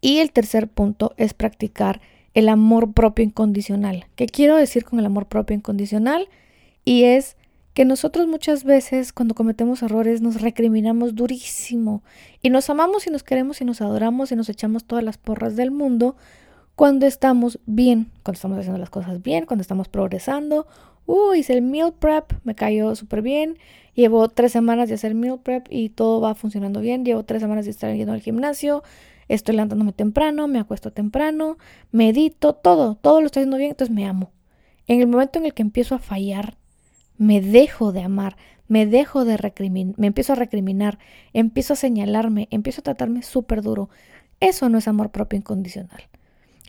Y 0.00 0.18
el 0.18 0.32
tercer 0.32 0.66
punto 0.66 1.14
es 1.18 1.32
practicar 1.32 2.00
el 2.34 2.48
amor 2.48 2.94
propio 2.94 3.24
incondicional. 3.24 4.06
¿Qué 4.16 4.26
quiero 4.26 4.56
decir 4.56 4.84
con 4.84 4.98
el 4.98 5.06
amor 5.06 5.26
propio 5.26 5.54
incondicional? 5.54 6.28
Y 6.84 7.04
es 7.04 7.36
que 7.74 7.84
nosotros 7.84 8.26
muchas 8.26 8.64
veces 8.64 9.12
cuando 9.12 9.36
cometemos 9.36 9.84
errores 9.84 10.20
nos 10.20 10.40
recriminamos 10.40 11.14
durísimo 11.14 12.02
y 12.42 12.50
nos 12.50 12.70
amamos 12.70 13.06
y 13.06 13.10
nos 13.10 13.22
queremos 13.22 13.60
y 13.60 13.64
nos 13.64 13.80
adoramos 13.82 14.32
y 14.32 14.34
nos 14.34 14.48
echamos 14.48 14.84
todas 14.84 15.04
las 15.04 15.16
porras 15.16 15.54
del 15.54 15.70
mundo 15.70 16.16
cuando 16.80 17.06
estamos 17.06 17.58
bien, 17.66 18.10
cuando 18.22 18.36
estamos 18.38 18.58
haciendo 18.58 18.78
las 18.78 18.88
cosas 18.88 19.22
bien, 19.22 19.44
cuando 19.44 19.60
estamos 19.60 19.88
progresando. 19.88 20.66
Uh, 21.04 21.34
hice 21.34 21.52
el 21.52 21.60
meal 21.60 21.92
prep, 21.92 22.32
me 22.42 22.54
cayó 22.54 22.96
súper 22.96 23.20
bien. 23.20 23.58
Llevo 23.94 24.26
tres 24.30 24.52
semanas 24.52 24.88
de 24.88 24.94
hacer 24.94 25.14
meal 25.14 25.40
prep 25.40 25.66
y 25.68 25.90
todo 25.90 26.22
va 26.22 26.34
funcionando 26.34 26.80
bien. 26.80 27.04
Llevo 27.04 27.22
tres 27.22 27.42
semanas 27.42 27.66
de 27.66 27.72
estar 27.72 27.94
yendo 27.94 28.14
al 28.14 28.22
gimnasio. 28.22 28.82
Estoy 29.28 29.56
levantándome 29.56 29.92
temprano, 29.92 30.48
me 30.48 30.58
acuesto 30.58 30.90
temprano, 30.90 31.58
medito, 31.92 32.54
todo, 32.54 32.94
todo 32.94 33.20
lo 33.20 33.26
estoy 33.26 33.42
haciendo 33.42 33.58
bien, 33.58 33.72
entonces 33.72 33.94
me 33.94 34.06
amo. 34.06 34.30
En 34.86 35.02
el 35.02 35.06
momento 35.06 35.38
en 35.38 35.44
el 35.44 35.52
que 35.52 35.60
empiezo 35.60 35.94
a 35.94 35.98
fallar, 35.98 36.56
me 37.18 37.42
dejo 37.42 37.92
de 37.92 38.00
amar, 38.00 38.38
me 38.68 38.86
dejo 38.86 39.26
de 39.26 39.36
recriminar, 39.36 39.96
me 39.98 40.06
empiezo 40.06 40.32
a 40.32 40.36
recriminar, 40.36 40.98
empiezo 41.34 41.74
a 41.74 41.76
señalarme, 41.76 42.48
empiezo 42.50 42.80
a 42.80 42.84
tratarme 42.84 43.20
súper 43.20 43.60
duro. 43.60 43.90
Eso 44.40 44.70
no 44.70 44.78
es 44.78 44.88
amor 44.88 45.10
propio 45.10 45.36
incondicional. 45.36 46.08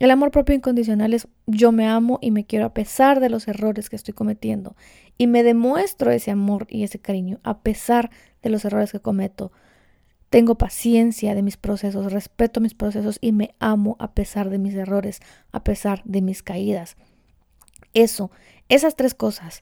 El 0.02 0.10
amor 0.10 0.32
propio 0.32 0.56
incondicional 0.56 1.14
es 1.14 1.28
yo 1.46 1.72
me 1.72 1.88
amo 1.88 2.18
y 2.24 2.32
me 2.32 2.44
quiero 2.44 2.66
a 2.66 2.74
pesar 2.74 3.20
de 3.20 3.30
los 3.30 3.48
errores 3.48 3.88
que 3.88 3.96
estoy 3.96 4.16
cometiendo 4.16 4.76
y 5.20 5.28
me 5.28 5.44
demuestro 5.44 6.10
ese 6.10 6.32
amor 6.32 6.66
y 6.72 6.82
ese 6.82 6.98
cariño 6.98 7.40
a 7.44 7.60
pesar 7.60 8.10
de 8.42 8.50
los 8.50 8.66
errores 8.66 8.92
que 8.92 9.00
cometo. 9.00 9.52
Tengo 10.32 10.58
paciencia 10.58 11.36
de 11.36 11.44
mis 11.44 11.56
procesos, 11.56 12.12
respeto 12.12 12.62
mis 12.62 12.74
procesos 12.74 13.20
y 13.22 13.32
me 13.32 13.54
amo 13.60 13.96
a 14.00 14.16
pesar 14.16 14.50
de 14.50 14.58
mis 14.58 14.74
errores, 14.74 15.20
a 15.52 15.64
pesar 15.64 16.02
de 16.04 16.24
mis 16.24 16.42
caídas. 16.42 16.98
Eso, 17.94 18.32
esas 18.70 18.96
tres 18.96 19.14
cosas, 19.14 19.62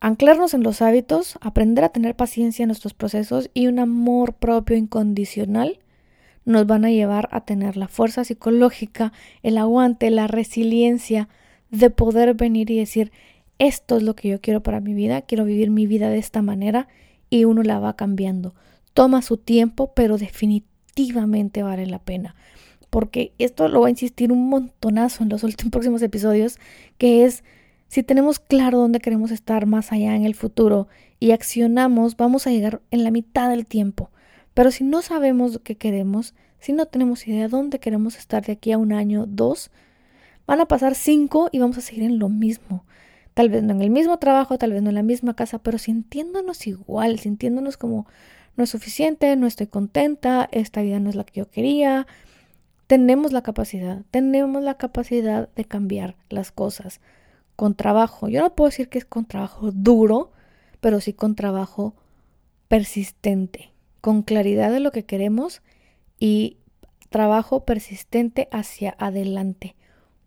Anclarnos 0.00 0.54
en 0.54 0.62
los 0.62 0.80
hábitos, 0.80 1.36
aprender 1.42 1.84
a 1.84 1.90
tener 1.90 2.16
paciencia 2.16 2.64
en 2.64 2.68
nuestros 2.68 2.94
procesos 2.94 3.50
y 3.52 3.66
un 3.66 3.78
amor 3.78 4.32
propio 4.32 4.76
incondicional 4.76 5.78
nos 6.44 6.66
van 6.66 6.84
a 6.84 6.90
llevar 6.90 7.28
a 7.32 7.42
tener 7.42 7.76
la 7.76 7.88
fuerza 7.88 8.24
psicológica, 8.24 9.12
el 9.42 9.58
aguante, 9.58 10.10
la 10.10 10.26
resiliencia 10.26 11.28
de 11.70 11.90
poder 11.90 12.34
venir 12.34 12.70
y 12.70 12.78
decir, 12.78 13.12
esto 13.58 13.96
es 13.96 14.02
lo 14.02 14.14
que 14.14 14.28
yo 14.28 14.40
quiero 14.40 14.62
para 14.62 14.80
mi 14.80 14.94
vida, 14.94 15.22
quiero 15.22 15.44
vivir 15.44 15.70
mi 15.70 15.86
vida 15.86 16.10
de 16.10 16.18
esta 16.18 16.42
manera 16.42 16.88
y 17.30 17.44
uno 17.44 17.62
la 17.62 17.78
va 17.78 17.96
cambiando. 17.96 18.54
Toma 18.92 19.22
su 19.22 19.36
tiempo, 19.36 19.92
pero 19.94 20.18
definitivamente 20.18 21.62
vale 21.62 21.86
la 21.86 21.98
pena. 21.98 22.34
Porque 22.90 23.32
esto 23.38 23.68
lo 23.68 23.80
va 23.80 23.86
a 23.86 23.90
insistir 23.90 24.32
un 24.32 24.48
montonazo 24.50 25.22
en 25.22 25.30
los 25.30 25.42
próximos 25.70 26.02
episodios, 26.02 26.58
que 26.98 27.24
es 27.24 27.44
si 27.88 28.02
tenemos 28.02 28.38
claro 28.38 28.78
dónde 28.78 29.00
queremos 29.00 29.30
estar 29.30 29.66
más 29.66 29.92
allá 29.92 30.16
en 30.16 30.24
el 30.24 30.34
futuro 30.34 30.88
y 31.20 31.32
accionamos, 31.32 32.16
vamos 32.16 32.46
a 32.46 32.50
llegar 32.50 32.80
en 32.90 33.04
la 33.04 33.10
mitad 33.10 33.50
del 33.50 33.66
tiempo. 33.66 34.10
Pero 34.54 34.70
si 34.70 34.84
no 34.84 35.02
sabemos 35.02 35.60
qué 35.64 35.76
queremos, 35.76 36.34
si 36.58 36.72
no 36.72 36.86
tenemos 36.86 37.26
idea 37.26 37.42
de 37.42 37.48
dónde 37.48 37.80
queremos 37.80 38.16
estar 38.16 38.44
de 38.44 38.52
aquí 38.52 38.72
a 38.72 38.78
un 38.78 38.92
año, 38.92 39.26
dos, 39.26 39.70
van 40.46 40.60
a 40.60 40.66
pasar 40.66 40.94
cinco 40.94 41.48
y 41.52 41.58
vamos 41.58 41.78
a 41.78 41.80
seguir 41.80 42.04
en 42.04 42.18
lo 42.18 42.28
mismo. 42.28 42.84
Tal 43.34 43.48
vez 43.48 43.62
no 43.62 43.72
en 43.72 43.80
el 43.82 43.90
mismo 43.90 44.18
trabajo, 44.18 44.58
tal 44.58 44.72
vez 44.72 44.82
no 44.82 44.90
en 44.90 44.94
la 44.94 45.02
misma 45.02 45.34
casa, 45.34 45.58
pero 45.58 45.78
sintiéndonos 45.78 46.66
igual, 46.66 47.18
sintiéndonos 47.18 47.76
como 47.76 48.06
no 48.56 48.64
es 48.64 48.70
suficiente, 48.70 49.34
no 49.36 49.46
estoy 49.46 49.66
contenta, 49.66 50.48
esta 50.52 50.82
vida 50.82 51.00
no 51.00 51.08
es 51.08 51.16
la 51.16 51.24
que 51.24 51.40
yo 51.40 51.50
quería. 51.50 52.06
Tenemos 52.86 53.32
la 53.32 53.42
capacidad, 53.42 54.02
tenemos 54.10 54.62
la 54.62 54.74
capacidad 54.74 55.48
de 55.56 55.64
cambiar 55.64 56.16
las 56.28 56.52
cosas 56.52 57.00
con 57.56 57.74
trabajo. 57.74 58.28
Yo 58.28 58.42
no 58.42 58.54
puedo 58.54 58.68
decir 58.68 58.90
que 58.90 58.98
es 58.98 59.06
con 59.06 59.24
trabajo 59.24 59.70
duro, 59.72 60.30
pero 60.80 61.00
sí 61.00 61.14
con 61.14 61.34
trabajo 61.34 61.94
persistente, 62.68 63.71
con 64.02 64.22
claridad 64.22 64.70
de 64.70 64.80
lo 64.80 64.90
que 64.90 65.06
queremos 65.06 65.62
y 66.18 66.58
trabajo 67.08 67.64
persistente 67.64 68.48
hacia 68.50 68.94
adelante. 68.98 69.76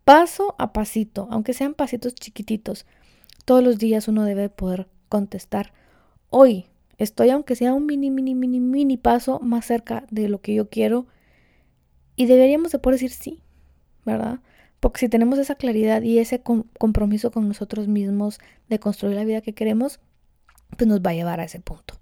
Paso 0.04 0.56
a 0.58 0.72
pasito, 0.72 1.28
aunque 1.30 1.52
sean 1.52 1.74
pasitos 1.74 2.14
chiquititos. 2.14 2.86
Todos 3.44 3.62
los 3.62 3.78
días 3.78 4.08
uno 4.08 4.24
debe 4.24 4.48
poder 4.48 4.88
contestar, 5.08 5.72
hoy 6.30 6.66
estoy 6.98 7.30
aunque 7.30 7.54
sea 7.54 7.74
un 7.74 7.86
mini, 7.86 8.10
mini, 8.10 8.34
mini, 8.34 8.60
mini 8.60 8.96
paso 8.96 9.38
más 9.40 9.66
cerca 9.66 10.06
de 10.10 10.28
lo 10.28 10.40
que 10.40 10.54
yo 10.54 10.68
quiero 10.68 11.06
y 12.16 12.26
deberíamos 12.26 12.72
de 12.72 12.78
poder 12.78 12.98
decir 12.98 13.12
sí, 13.12 13.42
¿verdad? 14.06 14.40
Porque 14.80 15.00
si 15.00 15.08
tenemos 15.08 15.38
esa 15.38 15.56
claridad 15.56 16.00
y 16.00 16.18
ese 16.18 16.42
compromiso 16.42 17.30
con 17.30 17.46
nosotros 17.46 17.88
mismos 17.88 18.38
de 18.68 18.78
construir 18.78 19.16
la 19.16 19.24
vida 19.24 19.42
que 19.42 19.52
queremos, 19.52 20.00
pues 20.78 20.88
nos 20.88 21.00
va 21.00 21.10
a 21.10 21.14
llevar 21.14 21.40
a 21.40 21.44
ese 21.44 21.60
punto. 21.60 21.94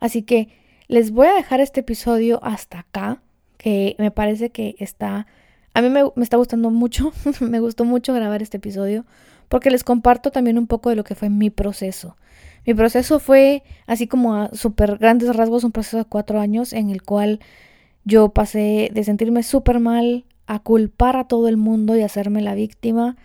Así 0.00 0.22
que 0.22 0.48
les 0.90 1.12
voy 1.12 1.28
a 1.28 1.34
dejar 1.34 1.60
este 1.60 1.80
episodio 1.80 2.40
hasta 2.42 2.80
acá, 2.80 3.22
que 3.58 3.94
me 3.98 4.10
parece 4.10 4.50
que 4.50 4.74
está, 4.80 5.28
a 5.72 5.82
mí 5.82 5.88
me, 5.88 6.02
está 6.20 6.36
gustando 6.36 6.70
mucho, 6.70 7.12
me 7.40 7.60
gustó 7.60 7.84
mucho 7.84 8.12
grabar 8.12 8.42
este 8.42 8.56
episodio, 8.56 9.06
porque 9.48 9.70
les 9.70 9.84
comparto 9.84 10.32
también 10.32 10.58
un 10.58 10.66
poco 10.66 10.90
de 10.90 10.96
lo 10.96 11.04
que 11.04 11.14
fue 11.14 11.30
mi 11.30 11.48
proceso. 11.48 12.16
Mi 12.66 12.74
proceso 12.74 13.20
fue, 13.20 13.62
así 13.86 14.08
como 14.08 14.34
a 14.34 14.50
súper 14.52 14.98
grandes 14.98 15.34
rasgos, 15.34 15.62
un 15.62 15.70
proceso 15.70 15.96
de 15.96 16.04
cuatro 16.06 16.40
años 16.40 16.72
en 16.72 16.90
el 16.90 17.02
cual 17.02 17.38
yo 18.04 18.30
pasé 18.30 18.90
de 18.92 19.04
sentirme 19.04 19.44
súper 19.44 19.78
mal 19.78 20.24
a 20.48 20.58
culpar 20.58 21.16
a 21.16 21.28
todo 21.28 21.46
el 21.46 21.56
mundo 21.56 21.96
y 21.96 22.02
hacerme 22.02 22.42
la 22.42 22.56
víctima. 22.56 23.16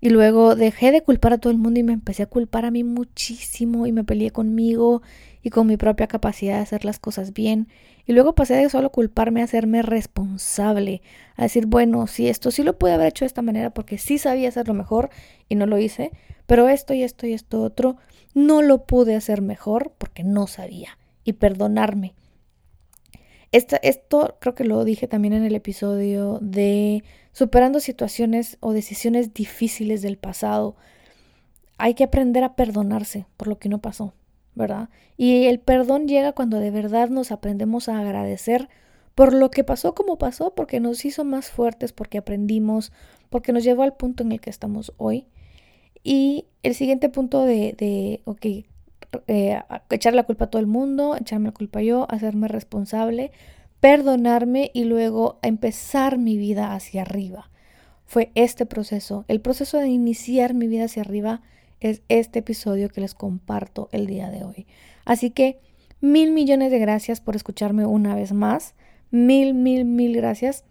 Y 0.00 0.10
luego 0.10 0.56
dejé 0.56 0.92
de 0.92 1.02
culpar 1.02 1.34
a 1.34 1.38
todo 1.38 1.52
el 1.52 1.58
mundo 1.58 1.80
y 1.80 1.82
me 1.82 1.92
empecé 1.92 2.22
a 2.22 2.26
culpar 2.26 2.64
a 2.64 2.70
mí 2.70 2.84
muchísimo 2.84 3.86
y 3.86 3.92
me 3.92 4.04
peleé 4.04 4.30
conmigo 4.30 5.02
y 5.42 5.50
con 5.50 5.66
mi 5.66 5.76
propia 5.76 6.06
capacidad 6.06 6.56
de 6.56 6.62
hacer 6.62 6.84
las 6.84 6.98
cosas 6.98 7.32
bien. 7.32 7.68
Y 8.06 8.12
luego 8.12 8.34
pasé 8.34 8.54
de 8.54 8.70
solo 8.70 8.90
culparme 8.90 9.42
a 9.42 9.44
hacerme 9.44 9.82
responsable, 9.82 11.02
a 11.36 11.42
decir, 11.42 11.66
bueno, 11.66 12.06
si 12.06 12.28
esto 12.28 12.50
sí 12.50 12.62
lo 12.62 12.78
pude 12.78 12.92
haber 12.92 13.08
hecho 13.08 13.24
de 13.24 13.28
esta 13.28 13.42
manera 13.42 13.70
porque 13.70 13.98
sí 13.98 14.18
sabía 14.18 14.48
hacerlo 14.48 14.74
mejor 14.74 15.10
y 15.48 15.54
no 15.54 15.66
lo 15.66 15.78
hice, 15.78 16.10
pero 16.46 16.68
esto 16.68 16.94
y 16.94 17.02
esto 17.02 17.26
y 17.26 17.34
esto 17.34 17.62
otro 17.62 17.96
no 18.34 18.62
lo 18.62 18.84
pude 18.86 19.14
hacer 19.16 19.42
mejor 19.42 19.92
porque 19.98 20.24
no 20.24 20.46
sabía. 20.46 20.98
Y 21.24 21.34
perdonarme 21.34 22.14
esto 23.52 24.36
creo 24.40 24.54
que 24.54 24.64
lo 24.64 24.84
dije 24.84 25.08
también 25.08 25.34
en 25.34 25.44
el 25.44 25.54
episodio 25.54 26.38
de 26.40 27.02
superando 27.32 27.80
situaciones 27.80 28.56
o 28.60 28.72
decisiones 28.72 29.34
difíciles 29.34 30.02
del 30.02 30.16
pasado. 30.16 30.76
Hay 31.78 31.94
que 31.94 32.04
aprender 32.04 32.44
a 32.44 32.54
perdonarse 32.54 33.26
por 33.36 33.48
lo 33.48 33.58
que 33.58 33.68
no 33.68 33.78
pasó, 33.78 34.12
¿verdad? 34.54 34.88
Y 35.16 35.46
el 35.46 35.60
perdón 35.60 36.08
llega 36.08 36.32
cuando 36.32 36.58
de 36.58 36.70
verdad 36.70 37.08
nos 37.08 37.32
aprendemos 37.32 37.88
a 37.88 37.98
agradecer 37.98 38.68
por 39.14 39.32
lo 39.32 39.50
que 39.50 39.64
pasó 39.64 39.94
como 39.94 40.18
pasó, 40.18 40.54
porque 40.54 40.80
nos 40.80 41.04
hizo 41.04 41.24
más 41.24 41.50
fuertes, 41.50 41.92
porque 41.92 42.18
aprendimos, 42.18 42.92
porque 43.28 43.52
nos 43.52 43.64
llevó 43.64 43.82
al 43.82 43.94
punto 43.94 44.22
en 44.22 44.32
el 44.32 44.40
que 44.40 44.50
estamos 44.50 44.92
hoy. 44.96 45.26
Y 46.02 46.46
el 46.62 46.74
siguiente 46.74 47.08
punto 47.08 47.44
de, 47.44 47.74
de 47.76 48.22
ok, 48.24 48.46
eh, 49.26 49.60
echar 49.90 50.14
la 50.14 50.22
culpa 50.22 50.46
a 50.46 50.50
todo 50.50 50.60
el 50.60 50.66
mundo, 50.66 51.16
echarme 51.16 51.48
la 51.48 51.52
culpa 51.52 51.82
yo, 51.82 52.06
hacerme 52.10 52.48
responsable, 52.48 53.32
perdonarme 53.80 54.70
y 54.74 54.84
luego 54.84 55.38
empezar 55.42 56.18
mi 56.18 56.36
vida 56.36 56.74
hacia 56.74 57.02
arriba. 57.02 57.50
Fue 58.06 58.30
este 58.34 58.66
proceso. 58.66 59.24
El 59.28 59.40
proceso 59.40 59.78
de 59.78 59.88
iniciar 59.88 60.54
mi 60.54 60.66
vida 60.66 60.84
hacia 60.84 61.02
arriba 61.02 61.42
es 61.80 62.02
este 62.08 62.40
episodio 62.40 62.88
que 62.88 63.00
les 63.00 63.14
comparto 63.14 63.88
el 63.92 64.06
día 64.06 64.30
de 64.30 64.44
hoy. 64.44 64.66
Así 65.04 65.30
que 65.30 65.60
mil 66.00 66.30
millones 66.30 66.70
de 66.70 66.78
gracias 66.78 67.20
por 67.20 67.36
escucharme 67.36 67.86
una 67.86 68.14
vez 68.14 68.32
más. 68.32 68.74
Mil, 69.10 69.54
mil, 69.54 69.84
mil 69.84 70.14
gracias 70.14 70.64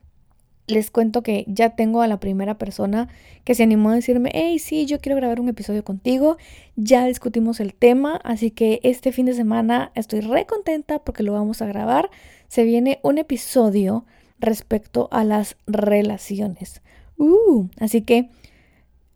les 0.69 0.91
cuento 0.91 1.23
que 1.23 1.45
ya 1.47 1.71
tengo 1.71 2.01
a 2.01 2.07
la 2.07 2.19
primera 2.19 2.57
persona 2.57 3.09
que 3.43 3.55
se 3.55 3.63
animó 3.63 3.89
a 3.89 3.95
decirme, 3.95 4.31
hey, 4.33 4.59
sí, 4.59 4.85
yo 4.85 4.99
quiero 4.99 5.15
grabar 5.15 5.39
un 5.39 5.49
episodio 5.49 5.83
contigo. 5.83 6.37
Ya 6.75 7.05
discutimos 7.05 7.59
el 7.59 7.73
tema, 7.73 8.19
así 8.23 8.51
que 8.51 8.79
este 8.83 9.11
fin 9.11 9.25
de 9.25 9.33
semana 9.33 9.91
estoy 9.95 10.21
re 10.21 10.45
contenta 10.45 10.99
porque 10.99 11.23
lo 11.23 11.33
vamos 11.33 11.61
a 11.61 11.65
grabar. 11.65 12.09
Se 12.49 12.65
viene 12.65 12.99
un 13.03 13.17
episodio 13.17 14.05
respecto 14.39 15.07
a 15.11 15.23
las 15.23 15.55
relaciones. 15.67 16.81
Uh, 17.17 17.67
así 17.79 18.01
que 18.01 18.29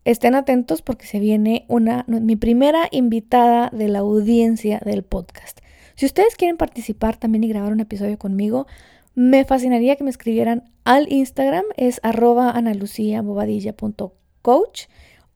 estén 0.04 0.34
atentos 0.34 0.80
porque 0.80 1.06
se 1.06 1.18
viene 1.18 1.66
una 1.68 2.06
mi 2.08 2.36
primera 2.36 2.88
invitada 2.90 3.68
de 3.70 3.88
la 3.88 3.98
audiencia 3.98 4.80
del 4.84 5.02
podcast. 5.02 5.58
Si 5.96 6.06
ustedes 6.06 6.36
quieren 6.36 6.56
participar 6.56 7.16
también 7.16 7.44
y 7.44 7.48
grabar 7.48 7.72
un 7.72 7.80
episodio 7.80 8.18
conmigo, 8.18 8.66
me 9.14 9.44
fascinaría 9.44 9.96
que 9.96 10.04
me 10.04 10.10
escribieran 10.10 10.70
al 10.84 11.12
Instagram, 11.12 11.64
es 11.76 12.00
arroba 12.02 12.50
analuciabobadilla.coach 12.50 14.82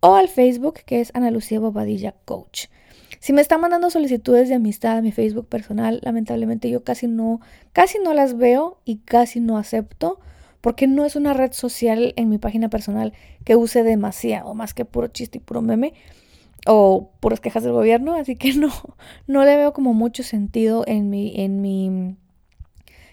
o 0.00 0.14
al 0.14 0.28
Facebook, 0.28 0.80
que 0.84 1.00
es 1.00 1.10
Ana 1.14 1.30
Bobadilla 1.30 2.14
Coach. 2.24 2.66
Si 3.20 3.32
me 3.32 3.40
están 3.40 3.60
mandando 3.60 3.90
solicitudes 3.90 4.48
de 4.48 4.54
amistad 4.54 4.98
a 4.98 5.02
mi 5.02 5.12
Facebook 5.12 5.48
personal, 5.48 6.00
lamentablemente 6.02 6.70
yo 6.70 6.84
casi 6.84 7.08
no, 7.08 7.40
casi 7.72 7.98
no 7.98 8.14
las 8.14 8.36
veo 8.36 8.78
y 8.84 8.98
casi 8.98 9.40
no 9.40 9.58
acepto, 9.58 10.20
porque 10.60 10.86
no 10.86 11.04
es 11.04 11.16
una 11.16 11.34
red 11.34 11.52
social 11.52 12.12
en 12.16 12.28
mi 12.28 12.38
página 12.38 12.68
personal 12.68 13.12
que 13.44 13.56
use 13.56 13.82
demasiado, 13.82 14.54
más 14.54 14.74
que 14.74 14.84
puro 14.84 15.08
chiste 15.08 15.38
y 15.38 15.40
puro 15.40 15.62
meme 15.62 15.94
o 16.66 17.10
puras 17.20 17.40
quejas 17.40 17.62
del 17.62 17.72
gobierno, 17.72 18.14
así 18.14 18.36
que 18.36 18.52
no, 18.54 18.70
no 19.26 19.44
le 19.44 19.56
veo 19.56 19.72
como 19.72 19.94
mucho 19.94 20.22
sentido 20.22 20.84
en 20.86 21.10
mi, 21.10 21.32
en 21.36 21.60
mi 21.60 22.16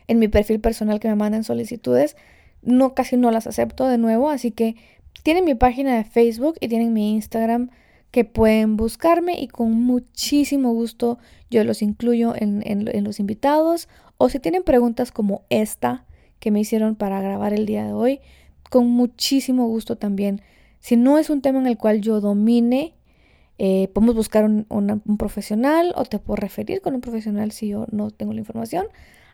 en 0.07 0.19
mi 0.19 0.27
perfil 0.27 0.59
personal 0.59 0.99
que 0.99 1.07
me 1.07 1.15
manden 1.15 1.43
solicitudes. 1.43 2.15
No, 2.61 2.95
casi 2.95 3.17
no 3.17 3.31
las 3.31 3.47
acepto 3.47 3.87
de 3.87 3.97
nuevo, 3.97 4.29
así 4.29 4.51
que 4.51 4.75
tienen 5.23 5.45
mi 5.45 5.55
página 5.55 5.95
de 5.97 6.03
Facebook 6.03 6.55
y 6.59 6.67
tienen 6.67 6.93
mi 6.93 7.13
Instagram 7.13 7.69
que 8.11 8.23
pueden 8.23 8.77
buscarme 8.77 9.41
y 9.41 9.47
con 9.47 9.73
muchísimo 9.73 10.73
gusto 10.73 11.17
yo 11.49 11.63
los 11.65 11.81
incluyo 11.81 12.33
en, 12.35 12.61
en, 12.65 13.03
los 13.03 13.19
invitados. 13.19 13.89
O 14.17 14.29
si 14.29 14.39
tienen 14.39 14.63
preguntas 14.63 15.11
como 15.11 15.41
esta 15.49 16.05
que 16.39 16.49
me 16.49 16.61
hicieron 16.61 16.95
para 16.95 17.21
grabar 17.21 17.53
el 17.53 17.65
día 17.65 17.85
de 17.85 17.91
hoy, 17.91 18.21
con 18.69 18.89
muchísimo 18.89 19.67
gusto 19.67 19.97
también. 19.97 20.41
Si 20.79 20.95
no 20.95 21.17
es 21.17 21.29
un 21.29 21.41
tema 21.41 21.59
en 21.59 21.67
el 21.67 21.77
cual 21.77 21.99
yo 21.99 22.21
domine, 22.21 22.93
eh, 23.57 23.89
podemos 23.93 24.15
buscar 24.15 24.45
un, 24.45 24.65
un, 24.69 25.17
profesional 25.17 25.91
o 25.95 26.05
te 26.05 26.19
puedo 26.19 26.37
referir 26.37 26.81
con 26.81 26.95
un 26.95 27.01
profesional 27.01 27.51
si 27.51 27.67
yo 27.67 27.85
no 27.91 28.11
tengo 28.11 28.31
la 28.31 28.39
información. 28.39 28.85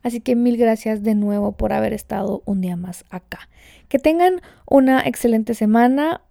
Así 0.04 0.22
que 0.22 0.36
mil 0.36 0.58
gracias 0.58 1.04
de 1.04 1.16
nuevo 1.16 1.54
por 1.54 1.74
haber 1.74 1.94
estado 1.94 2.42
un 2.46 2.62
día 2.62 2.76
más 2.76 3.06
acá. 3.10 3.50
Que 3.88 4.00
tengan 4.00 4.42
una 4.66 5.02
excelente 5.02 5.54
semana. 5.54 6.22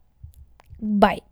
Bye. 0.78 1.29